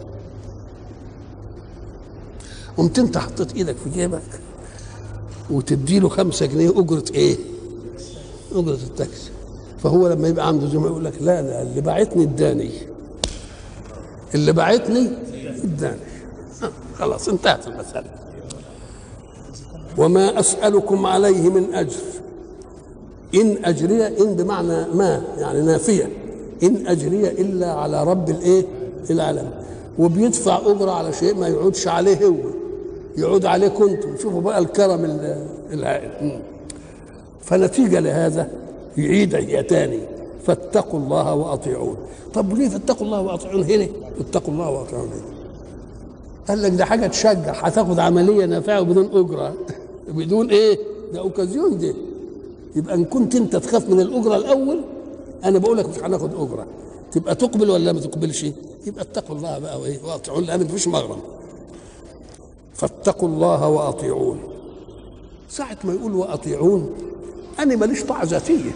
قمت 2.78 3.00
انت 3.00 3.18
حطيت 3.18 3.56
إيدك 3.56 3.76
في 3.84 3.90
جيبك 3.90 4.22
وتدي 5.50 6.00
له 6.00 6.10
خمسة 6.10 6.46
جنيه 6.46 6.70
أجرة 6.80 7.04
إيه؟ 7.13 7.38
أجرة 8.60 8.74
التاكسي. 8.88 9.32
فهو 9.84 10.08
لما 10.08 10.28
يبقى 10.28 10.48
عنده 10.48 10.67
زملاء 10.67 10.91
يقول 10.91 11.06
لك 11.06 11.13
لا 11.22 11.41
لا 11.41 11.62
اللي 11.62 11.82
بعتني 11.82 12.24
اداني. 12.24 12.72
اللي 14.36 14.52
بعتني 14.52 15.10
اداني. 15.63 15.98
آه، 16.63 16.70
خلاص 17.00 17.30
انتهت 17.30 17.67
المسألة. 17.67 18.08
وما 19.98 20.39
أسألكم 20.39 21.06
عليه 21.06 21.50
من 21.50 21.74
أجر. 21.74 21.96
إن 23.36 23.58
أجري 23.65 24.08
إن 24.08 24.36
بمعنى 24.36 24.86
ما 24.93 25.22
يعني 25.38 25.62
نافية. 25.62 26.10
إن 26.63 26.88
أجري 26.88 27.28
إلا 27.28 27.74
على 27.74 28.04
رب 28.04 28.30
الإيه؟ 28.30 28.65
العالم. 29.10 29.52
وبيدفع 30.00 30.60
أجرة 30.65 30.91
على 30.91 31.13
شيء 31.13 31.36
ما 31.36 31.48
يعودش 31.48 31.88
عليه 31.88 32.26
هو. 32.26 32.36
يعود 33.17 33.46
عليكم 33.46 33.84
أنتم. 33.84 34.17
شوفوا 34.22 34.41
بقى 34.41 34.60
الكرم 34.60 35.06
ال- 35.06 35.48
الهائل 35.74 36.39
مم. 37.52 37.58
فنتيجة 37.58 38.00
لهذا 38.00 38.50
يعيد 38.98 39.36
هي 39.36 39.64
تاني. 39.64 40.00
فاتقوا 40.46 41.00
الله 41.00 41.34
وأطيعون. 41.36 41.98
طب 42.34 42.54
ليه 42.54 42.70
فاتقوا 42.70 43.06
الله 43.06 43.22
وأطيعون 43.22 43.64
هنا؟ 43.64 43.88
اتقوا 44.20 44.54
الله 44.54 44.70
وأطيعون 44.70 45.08
هنا. 45.08 45.38
قال 46.48 46.62
لك 46.62 46.72
ده 46.72 46.86
حاجة 46.86 47.08
تشجع. 47.08 47.54
هتاخد 47.54 48.00
عملية 48.00 48.46
نافعة 48.46 48.82
بدون 48.82 49.06
أجرة. 49.14 49.54
بدون 50.18 50.50
إيه؟ 50.50 50.80
ده 51.14 51.20
أوكازيون 51.20 51.78
دي. 51.78 51.94
يبقى 52.76 52.96
إن 52.96 53.06
كنت 53.06 53.36
أنت 53.36 53.56
تخاف 53.56 53.90
من 53.90 54.00
الأجرة 54.00 54.36
الأول 54.36 54.82
أنا 55.44 55.60
بقول 55.60 55.78
لك 55.78 55.90
مش 55.90 56.00
هناخد 56.00 56.34
أجرة. 56.34 56.66
تبقى 57.12 57.36
تقبل 57.36 57.70
ولا 57.70 57.94
ما 57.94 58.00
تقبلش؟ 58.00 58.46
يبقى 58.88 59.02
اتقوا 59.02 59.36
الله 59.36 59.60
بقى 59.60 59.82
وإيه؟ 59.82 60.00
وأطيعون. 60.04 60.44
لأن 60.44 60.64
مفيش 60.64 60.88
مغرم. 60.88 61.20
فاتقوا 62.74 63.30
الله 63.30 63.68
وأطيعون. 63.70 64.40
ساعة 65.50 65.78
ما 65.84 65.94
يقول 65.94 66.16
وأطيعون 66.16 66.90
أنا 67.60 67.76
ماليش 67.76 68.04
طاعة 68.04 68.24
ذاتية. 68.24 68.72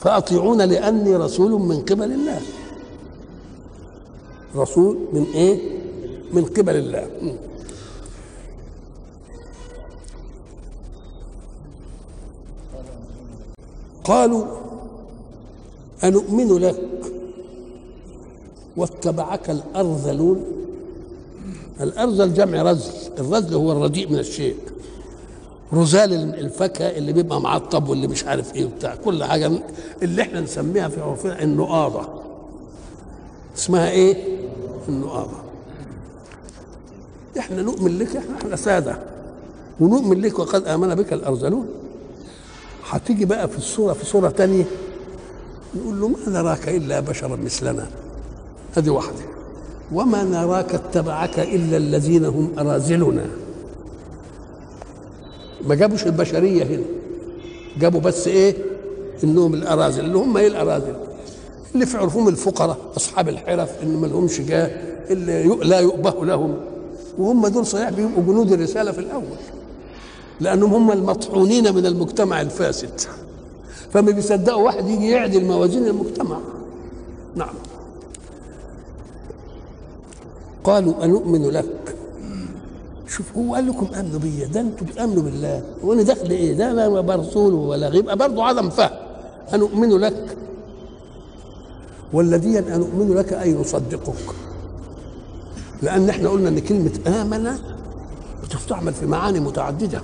فأطيعون 0.00 0.62
لأني 0.62 1.16
رسول 1.16 1.50
من 1.50 1.80
قبل 1.80 2.12
الله. 2.12 2.40
رسول 4.56 4.98
من 5.12 5.26
إيه؟ 5.34 5.78
من 6.32 6.44
قبل 6.44 6.76
الله. 6.76 7.08
قالوا 14.04 14.44
أنؤمن 16.04 16.58
لك 16.58 16.88
واتبعك 18.76 19.50
الأرذلون. 19.50 20.44
الأرذل 21.80 22.34
جمع 22.34 22.62
رذل 22.62 22.92
الرذل 23.18 23.54
هو 23.54 23.72
الرديء 23.72 24.08
من 24.12 24.18
الشيء 24.18 24.56
رذال 25.74 26.12
الفاكهة 26.34 26.86
اللي 26.90 27.12
بيبقى 27.12 27.40
معطب 27.40 27.88
واللي 27.88 28.06
مش 28.08 28.24
عارف 28.24 28.54
إيه 28.54 28.64
وبتاع 28.64 28.94
كل 29.04 29.24
حاجة 29.24 29.50
اللي 30.02 30.22
إحنا 30.22 30.40
نسميها 30.40 30.88
في 30.88 31.00
عرفنا 31.00 31.42
النقاضة 31.42 32.08
اسمها 33.56 33.90
إيه؟ 33.90 34.16
النقاضة 34.88 35.36
إحنا 37.38 37.62
نؤمن 37.62 37.98
لك 37.98 38.16
إحنا 38.16 38.36
إحنا 38.38 38.56
سادة. 38.56 38.98
ونؤمن 39.80 40.20
لك 40.20 40.38
وقد 40.38 40.66
آمن 40.68 40.94
بك 40.94 41.12
الأرذلون. 41.12 41.66
هتيجي 42.90 43.24
بقى 43.24 43.48
في 43.48 43.58
الصورة 43.58 43.92
في 43.92 44.06
صورة 44.06 44.28
تانية 44.28 44.64
نقول 45.76 46.00
له 46.00 46.08
ما 46.08 46.16
نراك 46.26 46.68
إلا 46.68 47.00
بشرا 47.00 47.36
مثلنا. 47.36 47.86
هذه 48.76 48.90
واحدة. 48.90 49.18
وما 49.92 50.22
نراك 50.22 50.74
اتبعك 50.74 51.38
إلا 51.38 51.76
الذين 51.76 52.24
هم 52.24 52.52
أراذلنا. 52.58 53.26
ما 55.66 55.74
جابوش 55.74 56.06
البشرية 56.06 56.64
هنا. 56.64 56.84
جابوا 57.80 58.00
بس 58.00 58.28
إيه؟ 58.28 58.56
إنهم 59.24 59.54
الأراذل. 59.54 60.04
اللي 60.04 60.18
هم 60.18 60.36
إيه 60.36 60.46
الأراذل؟ 60.46 60.96
اللي 61.74 61.86
في 61.86 61.96
عرفهم 61.96 62.28
الفقراء 62.28 62.78
أصحاب 62.96 63.28
الحرف 63.28 63.82
اللي 63.82 63.96
ما 63.96 64.06
لهمش 64.06 64.40
جاه 64.40 64.70
اللي 65.10 65.42
لا 65.62 65.80
يؤبه 65.80 66.24
لهم. 66.26 66.56
وهم 67.18 67.46
دول 67.46 67.66
صحيح 67.66 67.90
بيبقوا 67.90 68.22
جنود 68.22 68.52
الرسالة 68.52 68.92
في 68.92 68.98
الأول. 68.98 69.36
لأنهم 70.40 70.74
هم 70.74 70.92
المطحونين 70.92 71.74
من 71.74 71.86
المجتمع 71.86 72.40
الفاسد. 72.40 73.00
فما 73.92 74.10
بيصدقوا 74.10 74.62
واحد 74.62 74.88
يجي 74.88 75.10
يعدل 75.10 75.44
موازين 75.44 75.86
المجتمع. 75.86 76.38
نعم. 77.36 77.54
قالوا 80.64 81.04
أنؤمن 81.04 81.50
لك؟ 81.50 81.93
شوف 83.08 83.36
هو 83.36 83.54
قال 83.54 83.68
لكم 83.68 83.86
آمنوا 83.94 84.18
بيا 84.18 84.46
ده 84.46 84.60
أنتوا 84.60 84.86
بتآمنوا 84.86 85.22
بالله. 85.22 85.62
وأنا 85.82 86.02
دخل 86.02 86.30
إيه 86.30 86.54
ده 86.54 86.72
لا 86.72 87.00
برسول 87.00 87.54
ولا 87.54 87.94
يبقى 87.94 88.16
برضه 88.16 88.44
عدم 88.44 88.70
فهم. 88.70 88.90
أنؤمن 89.54 89.98
لك. 89.98 90.36
والذي 92.12 92.58
ان 92.58 92.72
اؤمن 92.72 93.14
لك 93.14 93.32
أي 93.32 93.54
نصدقك. 93.54 94.34
لأن 95.82 96.08
إحنا 96.08 96.28
قلنا 96.28 96.48
إن 96.48 96.58
كلمة 96.58 96.92
آمن 97.06 97.58
بتستعمل 98.44 98.94
في 98.94 99.06
معاني 99.06 99.40
متعددة. 99.40 100.00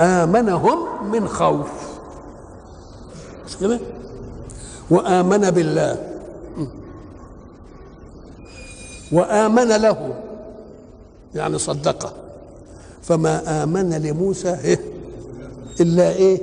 آمنهم 0.00 1.10
من 1.12 1.28
خوف. 1.28 1.70
مش 3.46 3.56
كده؟ 3.56 3.80
وآمن 4.90 5.50
بالله. 5.50 5.96
وآمن 9.12 9.68
له. 9.68 10.14
يعني 11.34 11.58
صدقه. 11.58 12.12
فما 13.02 13.62
آمن 13.62 13.90
لموسى 13.90 14.58
إيه؟ 14.64 14.80
إلا 15.80 16.12
إيه؟ 16.12 16.40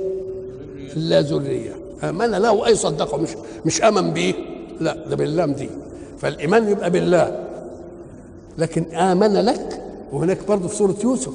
إلا 0.96 1.20
ذرية. 1.20 1.76
آمن 2.02 2.30
له 2.30 2.66
أي 2.66 2.74
صدقه؟ 2.74 3.16
مش 3.16 3.30
مش 3.66 3.82
آمن 3.82 4.10
به. 4.10 4.34
لا 4.80 4.96
ده 5.10 5.16
باللام 5.16 5.52
دي. 5.52 5.70
فالإيمان 6.18 6.68
يبقى 6.68 6.90
بالله. 6.90 7.44
لكن 8.58 8.94
آمن 8.94 9.32
لك 9.32 9.82
وهناك 10.12 10.46
برضه 10.48 10.68
في 10.68 10.76
سورة 10.76 10.96
يوسف. 11.04 11.32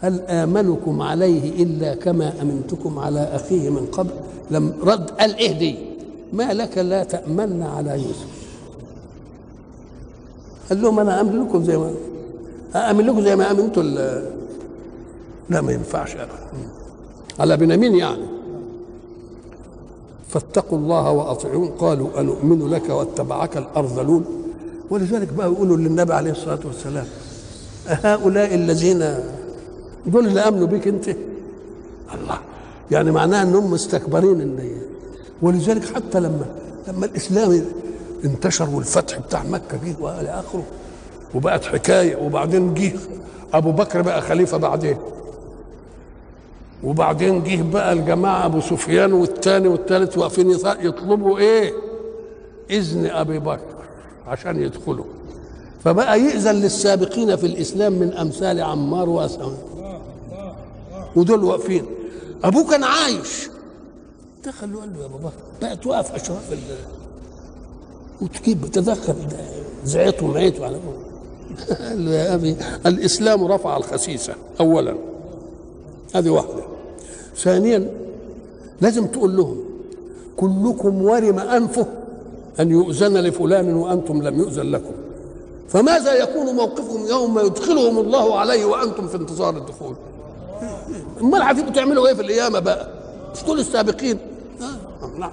هل 0.00 0.20
آمنكم 0.20 1.02
عليه 1.02 1.62
إلا 1.62 1.94
كما 1.94 2.32
أمنتكم 2.42 2.98
على 2.98 3.20
أخيه 3.20 3.70
من 3.70 3.86
قبل؟ 3.86 4.10
لم 4.50 4.74
رد 4.82 5.10
قال 5.10 5.36
إيه 5.36 5.58
دي؟ 5.58 5.76
ما 6.32 6.52
لك 6.52 6.78
لا 6.78 7.04
تأمن 7.04 7.62
على 7.62 7.90
يوسف. 7.90 8.37
قال 10.68 10.82
لهم 10.82 11.00
أنا 11.00 11.20
امن 11.20 11.40
لكم 11.46 11.64
زي 11.64 11.76
ما 11.78 11.90
امن 12.74 13.06
لكم 13.06 13.20
زي 13.22 13.36
ما 13.36 13.50
امنتوا 13.50 13.82
لا 15.50 15.60
ما 15.60 15.72
ينفعش 15.72 16.16
ابدا. 16.16 16.32
على 17.38 17.56
بنيامين 17.56 17.94
يعني. 17.94 18.24
فاتقوا 20.28 20.78
الله 20.78 21.10
وأطيعون. 21.10 21.68
قالوا 21.68 22.20
أنؤمن 22.20 22.68
لك 22.68 22.90
واتبعك 22.90 23.56
الأرذلون. 23.56 24.24
ولذلك 24.90 25.32
بقى 25.32 25.52
يقولوا 25.52 25.76
للنبي 25.76 26.12
عليه 26.14 26.30
الصلاة 26.30 26.58
والسلام 26.64 27.06
هؤلاء 27.86 28.54
الذين 28.54 29.14
دول 30.06 30.26
اللي 30.26 30.40
آمنوا 30.40 30.66
بك 30.66 30.88
أنت؟ 30.88 31.08
الله. 31.08 32.38
يعني 32.90 33.10
معناها 33.10 33.42
إنهم 33.42 33.70
مستكبرين 33.70 34.40
إن 34.40 34.70
ولذلك 35.42 35.84
حتى 35.84 36.20
لما 36.20 36.46
لما 36.88 37.06
الإسلام 37.06 37.64
انتشر 38.24 38.70
والفتح 38.70 39.18
بتاع 39.18 39.42
مكة 39.42 39.78
جه 39.84 39.94
والى 40.00 40.30
آخره. 40.30 40.64
وبقت 41.34 41.64
حكاية 41.64 42.16
وبعدين 42.16 42.74
جه 42.74 42.92
أبو 43.54 43.72
بكر 43.72 44.02
بقى 44.02 44.22
خليفة 44.22 44.56
بعدين. 44.56 44.96
وبعدين 46.84 47.42
جه 47.44 47.62
بقى 47.62 47.92
الجماعة 47.92 48.46
أبو 48.46 48.60
سفيان 48.60 49.12
والثاني 49.12 49.68
والثالث 49.68 50.18
واقفين 50.18 50.50
يطلبوا 50.80 51.38
إيه؟ 51.38 51.72
إذن 52.70 53.06
أبي 53.06 53.38
بكر 53.38 53.60
عشان 54.26 54.62
يدخلوا. 54.62 55.04
فبقى 55.84 56.20
يأذن 56.20 56.54
للسابقين 56.54 57.36
في 57.36 57.46
الإسلام 57.46 57.92
من 57.92 58.12
أمثال 58.12 58.60
عمار 58.60 59.08
واسامه 59.08 59.56
ودول 61.16 61.44
واقفين. 61.44 61.86
أبوه 62.44 62.70
كان 62.70 62.84
عايش. 62.84 63.48
دخل 64.44 64.74
وقال 64.74 64.92
له 64.96 65.02
يا 65.02 65.08
بابا 65.08 65.32
بقت 65.62 65.86
واقف 65.86 66.14
اشراف 66.14 66.52
وتجيب 68.22 68.66
تدخل 68.72 69.14
زعيته 69.84 70.26
ومعيته 70.26 70.64
على 70.66 70.78
قال 71.80 72.04
له 72.04 72.10
يا 72.10 72.34
ابي 72.34 72.56
الإسلام 72.86 73.44
رفع 73.44 73.76
الخسيسة 73.76 74.34
اولا. 74.60 74.94
هذه 76.14 76.30
واحدة. 76.30 76.62
ثانيا 77.36 77.90
لازم 78.80 79.06
تقول 79.06 79.36
لهم 79.36 79.64
كلكم 80.36 81.02
ورم 81.02 81.38
أنفه 81.38 81.86
أن 82.60 82.70
يؤذن 82.70 83.16
لفلان 83.16 83.74
وأنتم 83.74 84.22
لم 84.22 84.38
يؤذن 84.38 84.70
لكم. 84.70 84.92
فماذا 85.68 86.14
يكون 86.14 86.46
موقفكم 86.54 87.06
يوم 87.06 87.38
يدخلهم 87.38 87.98
الله 87.98 88.38
عليه 88.38 88.64
وأنتم 88.64 89.08
في 89.08 89.16
انتظار 89.16 89.56
الدخول؟ 89.56 89.94
امال 91.22 91.42
هتبقوا 91.42 91.72
تعملوا 91.72 92.08
إيه 92.08 92.14
في 92.14 92.22
القيامة 92.22 92.58
بقى؟ 92.58 92.88
مش 93.34 93.44
دول 93.44 93.60
السابقين؟ 93.60 94.18
آه. 94.60 95.18
نعم. 95.18 95.32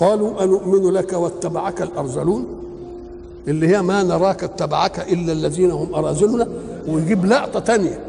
قالوا 0.00 0.44
أنؤمن 0.44 0.90
لك 0.90 1.12
واتبعك 1.12 1.82
الأرذلون؟ 1.82 2.46
اللي 3.48 3.68
هي 3.68 3.82
ما 3.82 4.02
نراك 4.02 4.44
اتبعك 4.44 5.12
إلا 5.12 5.32
الذين 5.32 5.70
هم 5.70 5.94
أراذلنا. 5.94 6.48
ويجيب 6.88 7.26
لقطة 7.26 7.60
تانية. 7.60 8.00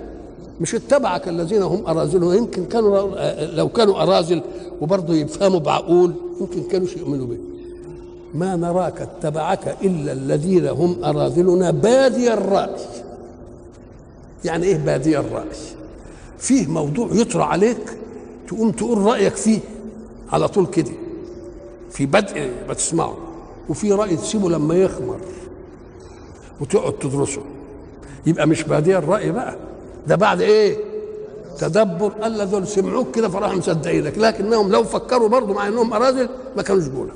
مش 0.61 0.75
اتبعك 0.75 1.27
الذين 1.27 1.61
هم 1.61 1.87
أراذلنا 1.87 2.35
يمكن 2.35 2.65
كانوا 2.65 3.07
لو 3.45 3.69
كانوا 3.69 4.03
أراذل 4.03 4.41
وبرضه 4.81 5.13
يفهموا 5.13 5.59
بعقول 5.59 6.13
يمكن 6.41 6.63
كانوا 6.63 6.87
يؤمنوا 6.97 7.27
به. 7.27 7.37
ما 8.33 8.55
نراك 8.55 9.01
اتبعك 9.01 9.77
إلا 9.81 10.11
الذين 10.11 10.67
هم 10.67 11.03
أراذلنا 11.03 11.71
بادي 11.71 12.33
الرأي. 12.33 12.75
يعني 14.45 14.65
إيه 14.65 14.77
بادي 14.77 15.19
الرأي؟ 15.19 15.45
فيه 16.37 16.67
موضوع 16.67 17.09
يطرى 17.11 17.43
عليك 17.43 17.97
تقوم 18.47 18.71
تقول 18.71 18.97
رأيك 18.97 19.35
فيه 19.35 19.59
على 20.31 20.47
طول 20.47 20.65
كده. 20.65 20.91
في 21.97 22.05
بدء 22.05 22.51
ما 22.67 22.73
تسمعه 22.73 23.17
وفي 23.69 23.91
رأي 23.93 24.15
تسيبه 24.15 24.49
لما 24.49 24.75
يخمر 24.75 25.19
وتقعد 26.61 26.93
تدرسه. 26.93 27.41
يبقى 28.25 28.47
مش 28.47 28.63
بادية 28.63 28.97
الرأي 28.97 29.31
بقى؟ 29.31 29.55
ده 30.07 30.15
بعد 30.15 30.41
إيه؟ 30.41 30.77
تدبر. 31.59 32.11
الا 32.25 32.43
دول 32.45 32.67
سمعوك 32.67 33.15
كده 33.15 33.29
فراحوا 33.29 33.55
مصدقينك 33.57 34.17
لكنهم 34.17 34.71
لو 34.71 34.83
فكروا 34.83 35.27
برضه 35.29 35.53
مع 35.53 35.67
إنهم 35.67 35.93
أراذل 35.93 36.29
ما 36.57 36.61
كانوش 36.63 36.83
جولك 36.87 37.13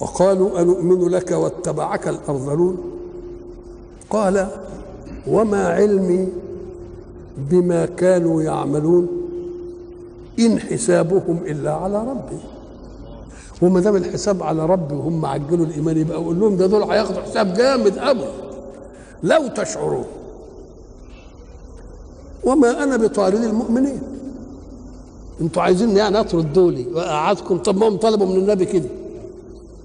وقالوا 0.00 0.60
أنؤمن 0.60 1.08
لك 1.08 1.30
واتبعك 1.30 2.08
الأرذلون؟ 2.08 2.78
قال 4.10 4.48
وما 5.26 5.68
علمي 5.68 6.28
بما 7.38 7.86
كانوا 7.86 8.42
يعملون. 8.42 9.23
إن 10.38 10.60
حسابهم 10.60 11.38
إلا 11.46 11.72
على 11.72 11.98
ربي. 11.98 12.38
وما 13.62 13.80
دام 13.80 13.96
الحساب 13.96 14.42
على 14.42 14.66
ربي 14.66 14.94
وهم 14.94 15.26
عجلوا 15.26 15.66
الإيمان 15.66 15.96
يبقى 15.96 16.16
أقول 16.16 16.40
لهم 16.40 16.56
ده 16.56 16.66
دول 16.66 16.82
هياخدوا 16.82 17.22
حساب 17.22 17.54
جامد 17.54 17.98
أوي. 17.98 18.26
لو 19.22 19.48
تشعرون. 19.48 20.04
وما 22.44 22.82
أنا 22.84 22.96
بطارد 22.96 23.44
المؤمنين. 23.44 24.02
أنتوا 25.40 25.62
عايزين 25.62 25.96
يعني 25.96 26.20
أطرد 26.20 26.52
دولي؟ 26.52 26.86
واقعدكم 26.94 27.58
طب 27.58 27.76
ما 27.76 27.88
هم 27.88 27.96
طلبوا 27.96 28.26
من 28.26 28.36
النبي 28.36 28.64
كده. 28.64 28.88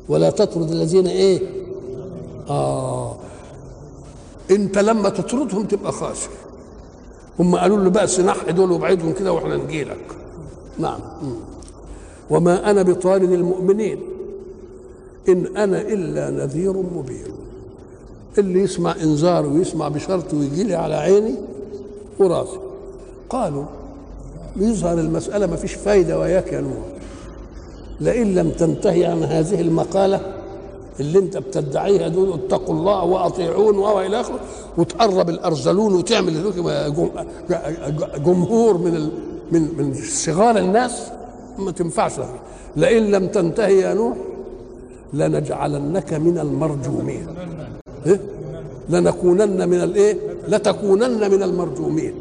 ولا 0.10 0.30
تطرد 0.30 0.72
الذين 0.72 1.08
إيه؟ 1.08 1.42
آه. 2.50 3.16
أنت 4.52 4.78
لما 4.78 5.10
تطردهم 5.10 5.64
تبقى 5.66 5.92
خاسر. 5.92 6.30
هم 7.40 7.56
قالوا 7.56 7.78
له 7.78 7.90
بقى 7.90 8.08
سنح 8.08 8.50
دول 8.50 8.72
وابعدهم 8.72 9.14
كده 9.14 9.34
وإحنا 9.34 9.56
نجي 9.58 9.84
لك 9.84 9.98
نعم. 10.80 11.00
وما 12.30 12.72
أنا 12.72 12.82
بطارد 12.84 13.32
المؤمنين. 13.32 14.00
إن 15.30 15.58
أنا 15.58 15.82
إلا 15.82 16.30
نذير 16.30 16.74
مبين. 16.74 17.34
اللي 18.38 18.60
يسمع 18.60 18.96
إنذار 19.04 19.46
ويسمع 19.46 19.88
بشرط 19.88 20.34
ويجي 20.34 20.64
لي 20.64 20.76
على 20.76 20.96
عيني 20.96 21.36
وراسي. 22.20 22.60
قالوا 23.30 23.66
يظهر 24.56 25.00
المسألة 25.00 25.48
ما 25.48 25.56
فيش 25.56 25.74
فايدة 25.74 26.20
وياك 26.20 26.54
يا 26.54 26.62
نوح 26.62 26.74
لئن 28.02 28.36
لم 28.36 28.50
تنتهي 28.50 29.06
عن 29.06 29.24
هذه 29.24 29.62
المقالة 29.62 30.22
اللي 31.00 31.20
أنت 31.20 31.38
بتدعيها 31.38 32.08
دول 32.08 32.34
اتقوا 32.34 32.76
الله 32.76 33.04
وأطيعون 33.04 33.78
والى 33.78 34.22
آخره 34.22 34.40
وتقرب 34.78 35.30
الأرذلون 35.30 35.94
وتعمل 35.94 36.54
جمهور 38.26 38.78
من 38.78 39.10
من 39.52 39.62
من 39.78 39.94
صغار 39.94 40.58
الناس 40.58 41.08
ما 41.58 41.72
تنفعش 41.72 42.14
لئن 42.76 43.12
لم 43.12 43.28
تنتهي 43.28 43.80
يا 43.80 43.94
نوح 43.94 44.18
لنجعلنك 45.14 46.14
من 46.14 46.38
المرجومين. 46.38 47.28
إيه؟ 48.06 48.20
لنكونن 48.90 49.70
من 49.70 49.84
الايه 49.84 50.18
لتكونن 50.48 51.32
من 51.32 51.44
المرجومين. 51.44 52.14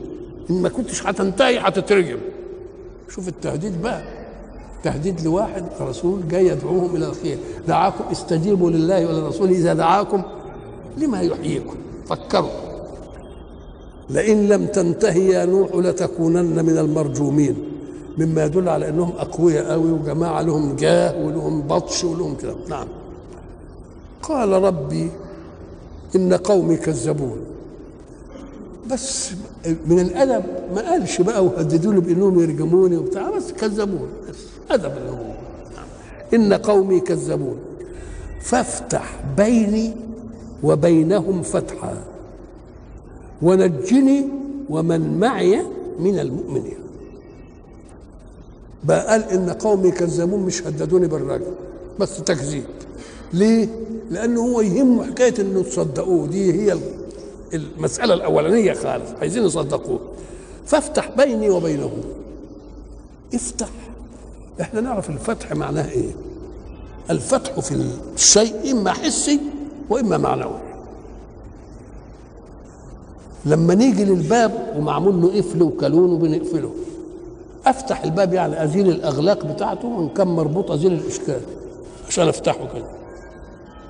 إن 0.50 0.62
ما 0.62 0.68
كنتش 0.68 1.06
هتنتهي 1.06 1.58
هتترجم. 1.58 2.18
شوف 3.08 3.28
التهديد 3.28 3.82
بقى. 3.82 4.02
تهديد 4.84 5.20
لواحد 5.20 5.64
رسول 5.80 6.28
جاي 6.28 6.46
يدعوهم 6.46 6.96
إلى 6.96 7.06
الخير. 7.06 7.38
دعاكم 7.68 8.04
استجيبوا 8.12 8.70
لله 8.70 9.06
وللرسول 9.06 9.48
إذا 9.48 9.74
دعاكم 9.74 10.22
لما 10.96 11.20
يحييكم. 11.20 11.76
فكروا. 12.06 12.67
لئن 14.10 14.48
لم 14.48 14.66
تنتهي 14.66 15.28
يا 15.28 15.44
نوح 15.44 15.74
لتكونن 15.74 16.64
من 16.64 16.78
المرجومين. 16.78 17.56
مما 18.18 18.44
يدل 18.44 18.68
على 18.68 18.88
إنهم 18.88 19.12
أقوياء 19.18 19.72
قوي 19.72 19.92
وجماعة 19.92 20.42
لهم 20.42 20.76
جاه 20.76 21.26
ولهم 21.26 21.62
بطش 21.62 22.04
ولهم 22.04 22.36
كده. 22.36 22.54
نعم. 22.68 22.88
قال 24.22 24.48
ربي 24.48 25.10
إن 26.16 26.34
قومي 26.34 26.76
كذبون. 26.76 27.38
بس 28.90 29.30
من 29.86 30.00
الأدب 30.00 30.44
ما 30.74 30.90
قالش 30.90 31.20
بقى 31.20 31.44
وهددوني 31.44 32.00
بأنهم 32.00 32.40
يرجموني 32.40 32.96
وبتاع 32.96 33.30
بس 33.30 33.52
كذبون. 33.52 34.08
بس 34.28 34.36
أدب 34.70 34.92
الأمور 34.96 35.34
إن 36.34 36.52
قومي 36.52 37.00
كذبون. 37.00 37.56
فافتح 38.40 39.24
بيني 39.36 39.92
وبينهم 40.62 41.42
فتحا. 41.42 41.94
ونجني 43.42 44.29
ومن 44.68 45.18
معي 45.20 45.62
من 45.98 46.18
المؤمنين. 46.18 46.79
بقى 48.85 49.07
قال 49.07 49.22
إن 49.31 49.51
قومي 49.51 49.90
كذبون 49.90 50.40
مش 50.40 50.66
هددوني 50.66 51.07
بالرجم 51.07 51.53
بس 52.01 52.22
تكذيب. 52.22 52.64
ليه؟ 53.33 53.68
لأنه 54.11 54.40
هو 54.40 54.61
يهمه 54.61 55.05
حكاية 55.07 55.35
إنه 55.40 55.62
تصدقوه. 55.62 56.27
دي 56.27 56.53
هي 56.53 56.79
المسألة 57.55 58.14
الأولانية 58.14 58.72
خالص 58.72 59.11
عايزين 59.20 59.44
يصدقوه 59.44 60.01
فافتح 60.66 61.11
بيني 61.16 61.51
وبينهم 61.51 62.03
افتح. 63.35 63.68
إحنا 64.61 64.81
نعرف 64.81 65.11
الفتح 65.11 65.53
معناه 65.53 65.90
إيه؟ 65.90 66.11
الفتح 67.11 67.61
في 67.61 67.85
الشيء 68.14 68.72
إما 68.72 68.92
حسي 68.92 69.40
وإما 69.90 70.18
معنوي. 70.18 70.67
لما 73.48 73.74
نيجي 73.74 74.04
للباب 74.04 74.74
ومعمول 74.78 75.22
له 75.22 75.38
قفل 75.38 75.62
وكالون 75.62 76.12
وبنقفله 76.12 76.70
أفتح 77.66 78.04
الباب 78.04 78.34
يعني 78.34 78.64
أزيل 78.64 78.88
الأغلاق 78.88 79.44
بتاعته 79.44 79.88
وان 79.88 80.08
كان 80.08 80.28
مربوط 80.28 80.70
أزيل 80.70 80.92
الإشكال 80.92 81.40
عشان 82.08 82.28
أفتحه 82.28 82.68
كده. 82.74 82.84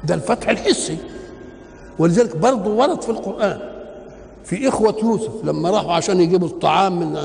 ده 0.04 0.14
الفتح 0.14 0.48
الحسي. 0.48 0.96
ولذلك 1.98 2.36
برضه 2.36 2.70
ورد 2.74 3.02
في 3.02 3.08
القرآن. 3.08 3.58
في 4.44 4.68
إخوة 4.68 4.94
يوسف 5.02 5.44
لما 5.44 5.70
راحوا 5.70 5.92
عشان 5.92 6.20
يجيبوا 6.20 6.48
الطعام 6.48 7.00
من 7.00 7.16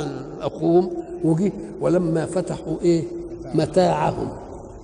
أخوهم 0.41 0.89
وجي 1.24 1.54
ولما 1.82 2.26
فتحوا 2.26 2.76
إيه؟ 2.82 3.04
متاعهم. 3.54 4.30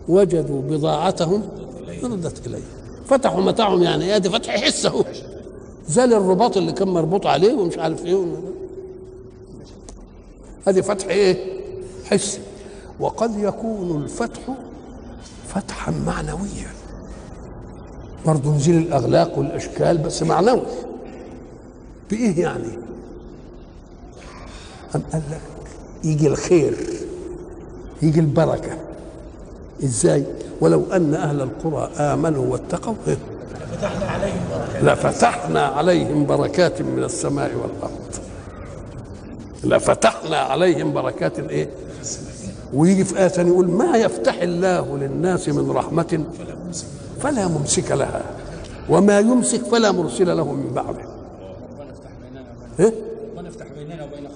وجدوا 0.07 0.61
بضاعتهم 0.61 1.41
ردت 2.03 2.47
إليه. 2.47 2.63
فتحوا 3.05 3.41
متاعهم 3.41 3.83
يعني 3.83 4.05
إيه؟ 4.13 4.17
دي 4.17 4.29
فتح 4.29 4.55
حس 4.57 4.85
أهو. 4.85 5.03
زال 5.89 6.13
الرباط 6.13 6.57
اللي 6.57 6.71
كان 6.71 6.87
مربوط 6.87 7.25
عليه 7.25 7.53
ومش 7.53 7.77
عارف 7.77 8.05
إيه 8.05 8.25
هذه 10.67 10.81
فتح 10.81 11.07
إيه 11.07 11.59
حسي 12.05 12.39
وقد 12.99 13.39
يكون 13.39 14.03
الفتح 14.03 14.39
فتحا 15.47 15.91
معنويا 16.05 16.67
برضه 18.25 18.55
نزيل 18.55 18.77
الأغلاق 18.77 19.37
والأشكال 19.39 19.97
بس 19.97 20.23
معنوي 20.23 20.61
بإيه 22.11 22.41
يعني؟ 22.41 22.69
أم 24.95 25.01
قال 25.13 25.21
لك 25.31 25.41
يجي 26.03 26.27
الخير 26.27 26.77
يجي 28.01 28.19
البركة 28.19 28.77
إزاي؟ 29.83 30.25
ولو 30.61 30.83
أن 30.93 31.13
أهل 31.13 31.41
القرى 31.41 31.89
آمنوا 31.97 32.45
واتقوا 32.51 32.93
إيه؟ 33.07 33.17
فتحنا 33.79 34.05
عليهم 34.11 34.41
بركات 34.51 34.83
لفتحنا 34.83 35.61
عليهم 35.65 36.25
بركات 36.25 36.81
من 36.81 37.03
السماء 37.03 37.51
والأرض 37.55 37.99
لفتحنا 39.63 40.37
عليهم 40.37 40.93
بركات 40.93 41.39
إيه؟ 41.39 41.69
ويجي 42.73 43.03
في 43.03 43.19
آية 43.19 43.47
يقول 43.47 43.67
ما 43.71 43.97
يفتح 43.97 44.41
الله 44.41 44.97
للناس 44.97 45.49
من 45.49 45.71
رحمة 45.71 46.23
فلا 47.21 47.47
ممسك 47.47 47.91
لها 47.91 48.21
وما 48.89 49.19
يمسك 49.19 49.61
فلا 49.65 49.91
مرسل 49.91 50.37
له 50.37 50.53
من 50.53 50.73
بعده 50.73 51.05
إيه؟ 52.79 52.93
ونفتح 53.37 53.65
بيننا 53.77 54.03
وبين 54.03 54.27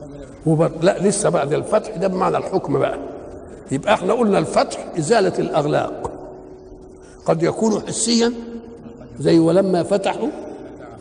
قومنا. 0.45 0.71
لا 0.81 0.99
لسه 1.07 1.29
بعد 1.29 1.53
الفتح 1.53 1.95
ده 1.95 2.07
بمعنى 2.07 2.37
الحكم 2.37 2.79
بقى 2.79 2.97
يبقى 3.71 3.93
إحنا 3.93 4.13
قلنا 4.13 4.37
الفتح 4.39 4.85
إزالة 4.99 5.39
الأغلاق 5.39 6.11
قد 7.25 7.43
يكون 7.43 7.81
حسيا 7.87 8.33
زي 9.19 9.39
ولما 9.39 9.83
فتحوا 9.83 10.27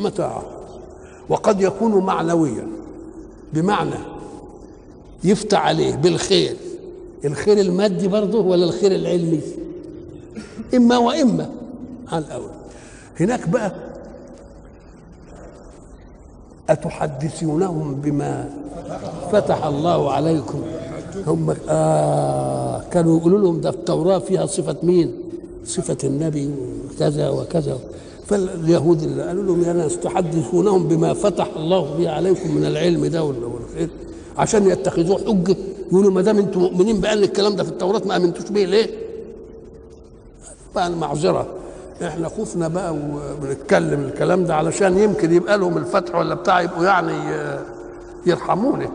متاعا 0.01 0.42
وقد 1.29 1.61
يكون 1.61 2.05
معنويا 2.05 2.66
بمعنى 3.53 3.94
يفتح 5.25 5.66
عليه 5.66 5.94
بالخير. 5.96 6.57
الخير 7.25 7.59
المادي 7.61 8.09
برضه 8.09 8.38
ولا 8.40 8.64
الخير 8.64 8.92
العلمي؟ 8.94 9.40
إما 10.75 10.98
وإما 10.98 11.51
على 12.12 12.25
الأول. 12.25 12.51
هناك 13.20 13.48
بقى 13.48 13.72
أتحدثونهم 16.70 17.94
بما 17.94 18.51
فتح 19.33 19.64
الله 19.64 20.12
عليكم؟ 20.12 20.62
هم 21.27 21.55
آه 21.68 22.83
كانوا 22.92 23.18
يقولوا 23.18 23.38
لهم 23.38 23.61
ده 23.61 23.70
التوراة 23.70 24.18
فيها 24.18 24.46
صفة 24.46 24.77
مين؟ 24.83 25.14
صفة 25.66 25.96
النبي 26.05 26.51
وكذا 26.94 27.29
وكذا 27.29 27.79
فاليهود 28.27 29.03
اللي 29.03 29.22
قالوا 29.22 29.42
لهم 29.44 29.64
يا 29.64 29.72
ناس 29.72 29.98
تحدثونهم 29.98 30.88
بما 30.88 31.14
فتح 31.14 31.48
الله 31.57 31.94
به 31.98 32.11
عليكم 32.11 32.55
من 32.57 32.64
العلم 32.64 33.07
ده 33.07 33.25
والخير 33.25 33.88
عشان 34.38 34.70
يتخذوه 34.70 35.18
حجة 35.18 35.57
يقولوا 35.92 36.11
ما 36.11 36.22
دام 36.22 36.38
أنتم 36.38 36.61
مؤمنين 36.61 37.01
بأن 37.01 37.18
الكلام 37.18 37.57
ده 37.57 37.64
في 37.64 37.70
التوراة 37.70 38.03
ما 38.07 38.16
آمنتوش 38.16 38.51
به 38.51 38.64
ليه؟ 38.64 38.90
بقى 40.75 40.87
المعذرة 40.87 41.46
إحنا 42.03 42.29
خفنا 42.29 42.68
بقى 42.68 42.94
وبنتكلم 42.94 44.01
الكلام 44.01 44.44
ده 44.44 44.55
علشان 44.55 44.98
يمكن 44.98 45.33
يبقى 45.35 45.59
لهم 45.59 45.77
الفتح 45.79 46.14
ولا 46.14 46.35
بتاع 46.35 46.61
يبقوا 46.61 46.85
يعني 46.85 47.12
يرحمونا 48.27 48.90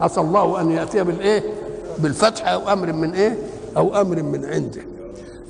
عسى 0.00 0.20
الله 0.20 0.60
أن 0.60 0.70
يأتي 0.70 1.04
بالإيه؟ 1.04 1.42
بالفتح 1.98 2.48
أو 2.48 2.72
أمر 2.72 2.92
من 2.92 3.10
إيه؟ 3.14 3.38
أو 3.76 4.00
أمر 4.00 4.22
من 4.22 4.44
عنده 4.44 4.80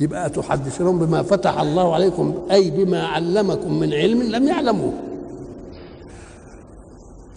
يبقى 0.00 0.30
تحدثون 0.30 0.98
بما 0.98 1.22
فتح 1.22 1.60
الله 1.60 1.94
عليكم 1.94 2.34
أي 2.50 2.70
بما 2.70 3.06
علمكم 3.06 3.78
من 3.78 3.94
علم 3.94 4.22
لم 4.22 4.48
يعلموه. 4.48 4.92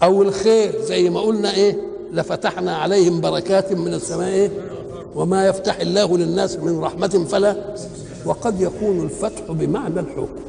أو 0.02 0.22
الخير 0.22 0.80
زي 0.82 1.10
ما 1.10 1.20
قلنا 1.20 1.54
إيه 1.54 1.76
لفتحنا 2.12 2.76
عليهم 2.76 3.20
بركات 3.20 3.72
من 3.72 3.94
السماء 3.94 4.28
إيه؟ 4.28 4.50
وما 5.14 5.46
يفتح 5.46 5.80
الله 5.80 6.18
للناس 6.18 6.56
من 6.56 6.80
رحمة 6.80 7.26
فلا. 7.28 7.56
وقد 8.24 8.60
يكون 8.60 9.00
الفتح 9.00 9.42
بمعنى 9.52 10.00
الحكم. 10.00 10.42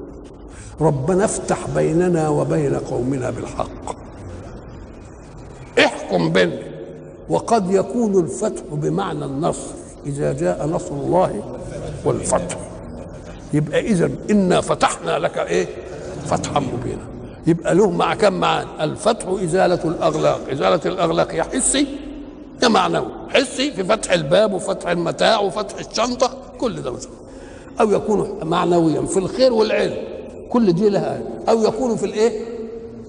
ربنا 0.81 1.25
افتح 1.25 1.67
بيننا 1.75 2.29
وبين 2.29 2.75
قومنا 2.75 3.29
بالحق. 3.29 3.95
احكم 5.79 6.29
بيننا. 6.29 6.59
وقد 7.29 7.71
يكون 7.71 8.19
الفتح 8.19 8.63
بمعنى 8.71 9.25
النصر. 9.25 9.71
إذا 10.05 10.33
جاء 10.33 10.67
نصر 10.67 10.91
الله 10.91 11.43
والفتح. 12.05 12.57
يبقى 13.53 13.79
إذا 13.79 14.09
إنا 14.31 14.61
فتحنا 14.61 15.19
لك 15.19 15.37
إيه؟ 15.37 15.67
فتحا 16.25 16.59
مبينا. 16.59 17.07
يبقى 17.47 17.75
له 17.75 17.89
مع 17.91 18.15
كم 18.15 18.33
معان؟ 18.33 18.67
الفتح 18.81 19.27
إزالة 19.27 19.79
الأغلاق. 19.85 20.41
إزالة 20.51 20.81
الأغلاق 20.85 21.35
يا 21.35 21.43
حسي 21.43 21.87
يا 22.63 22.67
معنوي. 22.67 23.07
حسي 23.29 23.71
في 23.71 23.83
فتح 23.83 24.11
الباب 24.11 24.53
وفتح 24.53 24.89
المتاع 24.89 25.39
وفتح 25.39 25.75
الشنطة. 25.79 26.37
كل 26.59 26.81
ده 26.81 26.91
مثلا 26.91 27.11
أو 27.81 27.91
يكون 27.91 28.39
معنويا 28.43 29.01
في 29.01 29.17
الخير 29.17 29.53
والعلم. 29.53 29.97
كل 30.49 30.73
دي 30.73 30.89
لها 30.89 31.21
أو 31.49 31.63
يكون 31.63 31.95
في 31.95 32.05
الإيه؟ 32.05 32.39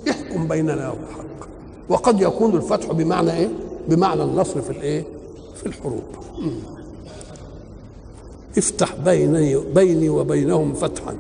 يحكم 0.07 0.49
بيننا 0.49 0.91
وبالحق 0.91 1.49
وقد 1.89 2.21
يكون 2.21 2.57
الفتح 2.57 2.93
بمعنى 2.93 3.33
إيه؟ 3.37 3.49
بمعنى 3.89 4.23
النصر 4.23 4.63
في 4.63 4.71
الإيه؟ 4.71 5.05
في 5.57 5.67
الحروب. 5.67 6.03
افتح 8.59 8.95
بيني 9.05 9.57
بيني 9.75 10.09
وبينهم 10.09 10.75
فتحا. 10.75 11.17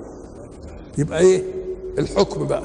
يبقى 0.99 1.21
إيه؟ 1.21 1.43
الحكم 1.99 2.47
بقى. 2.47 2.63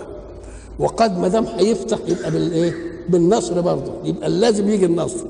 وقد 0.79 1.19
ما 1.19 1.27
دام 1.27 1.45
هيفتح 1.45 1.97
يبقى 2.07 2.31
بالايه 2.31 2.73
بالنصر 3.09 3.61
برضه. 3.61 3.91
يبقى 4.03 4.29
لازم 4.29 4.69
يجي 4.69 4.85
النصر. 4.85 5.25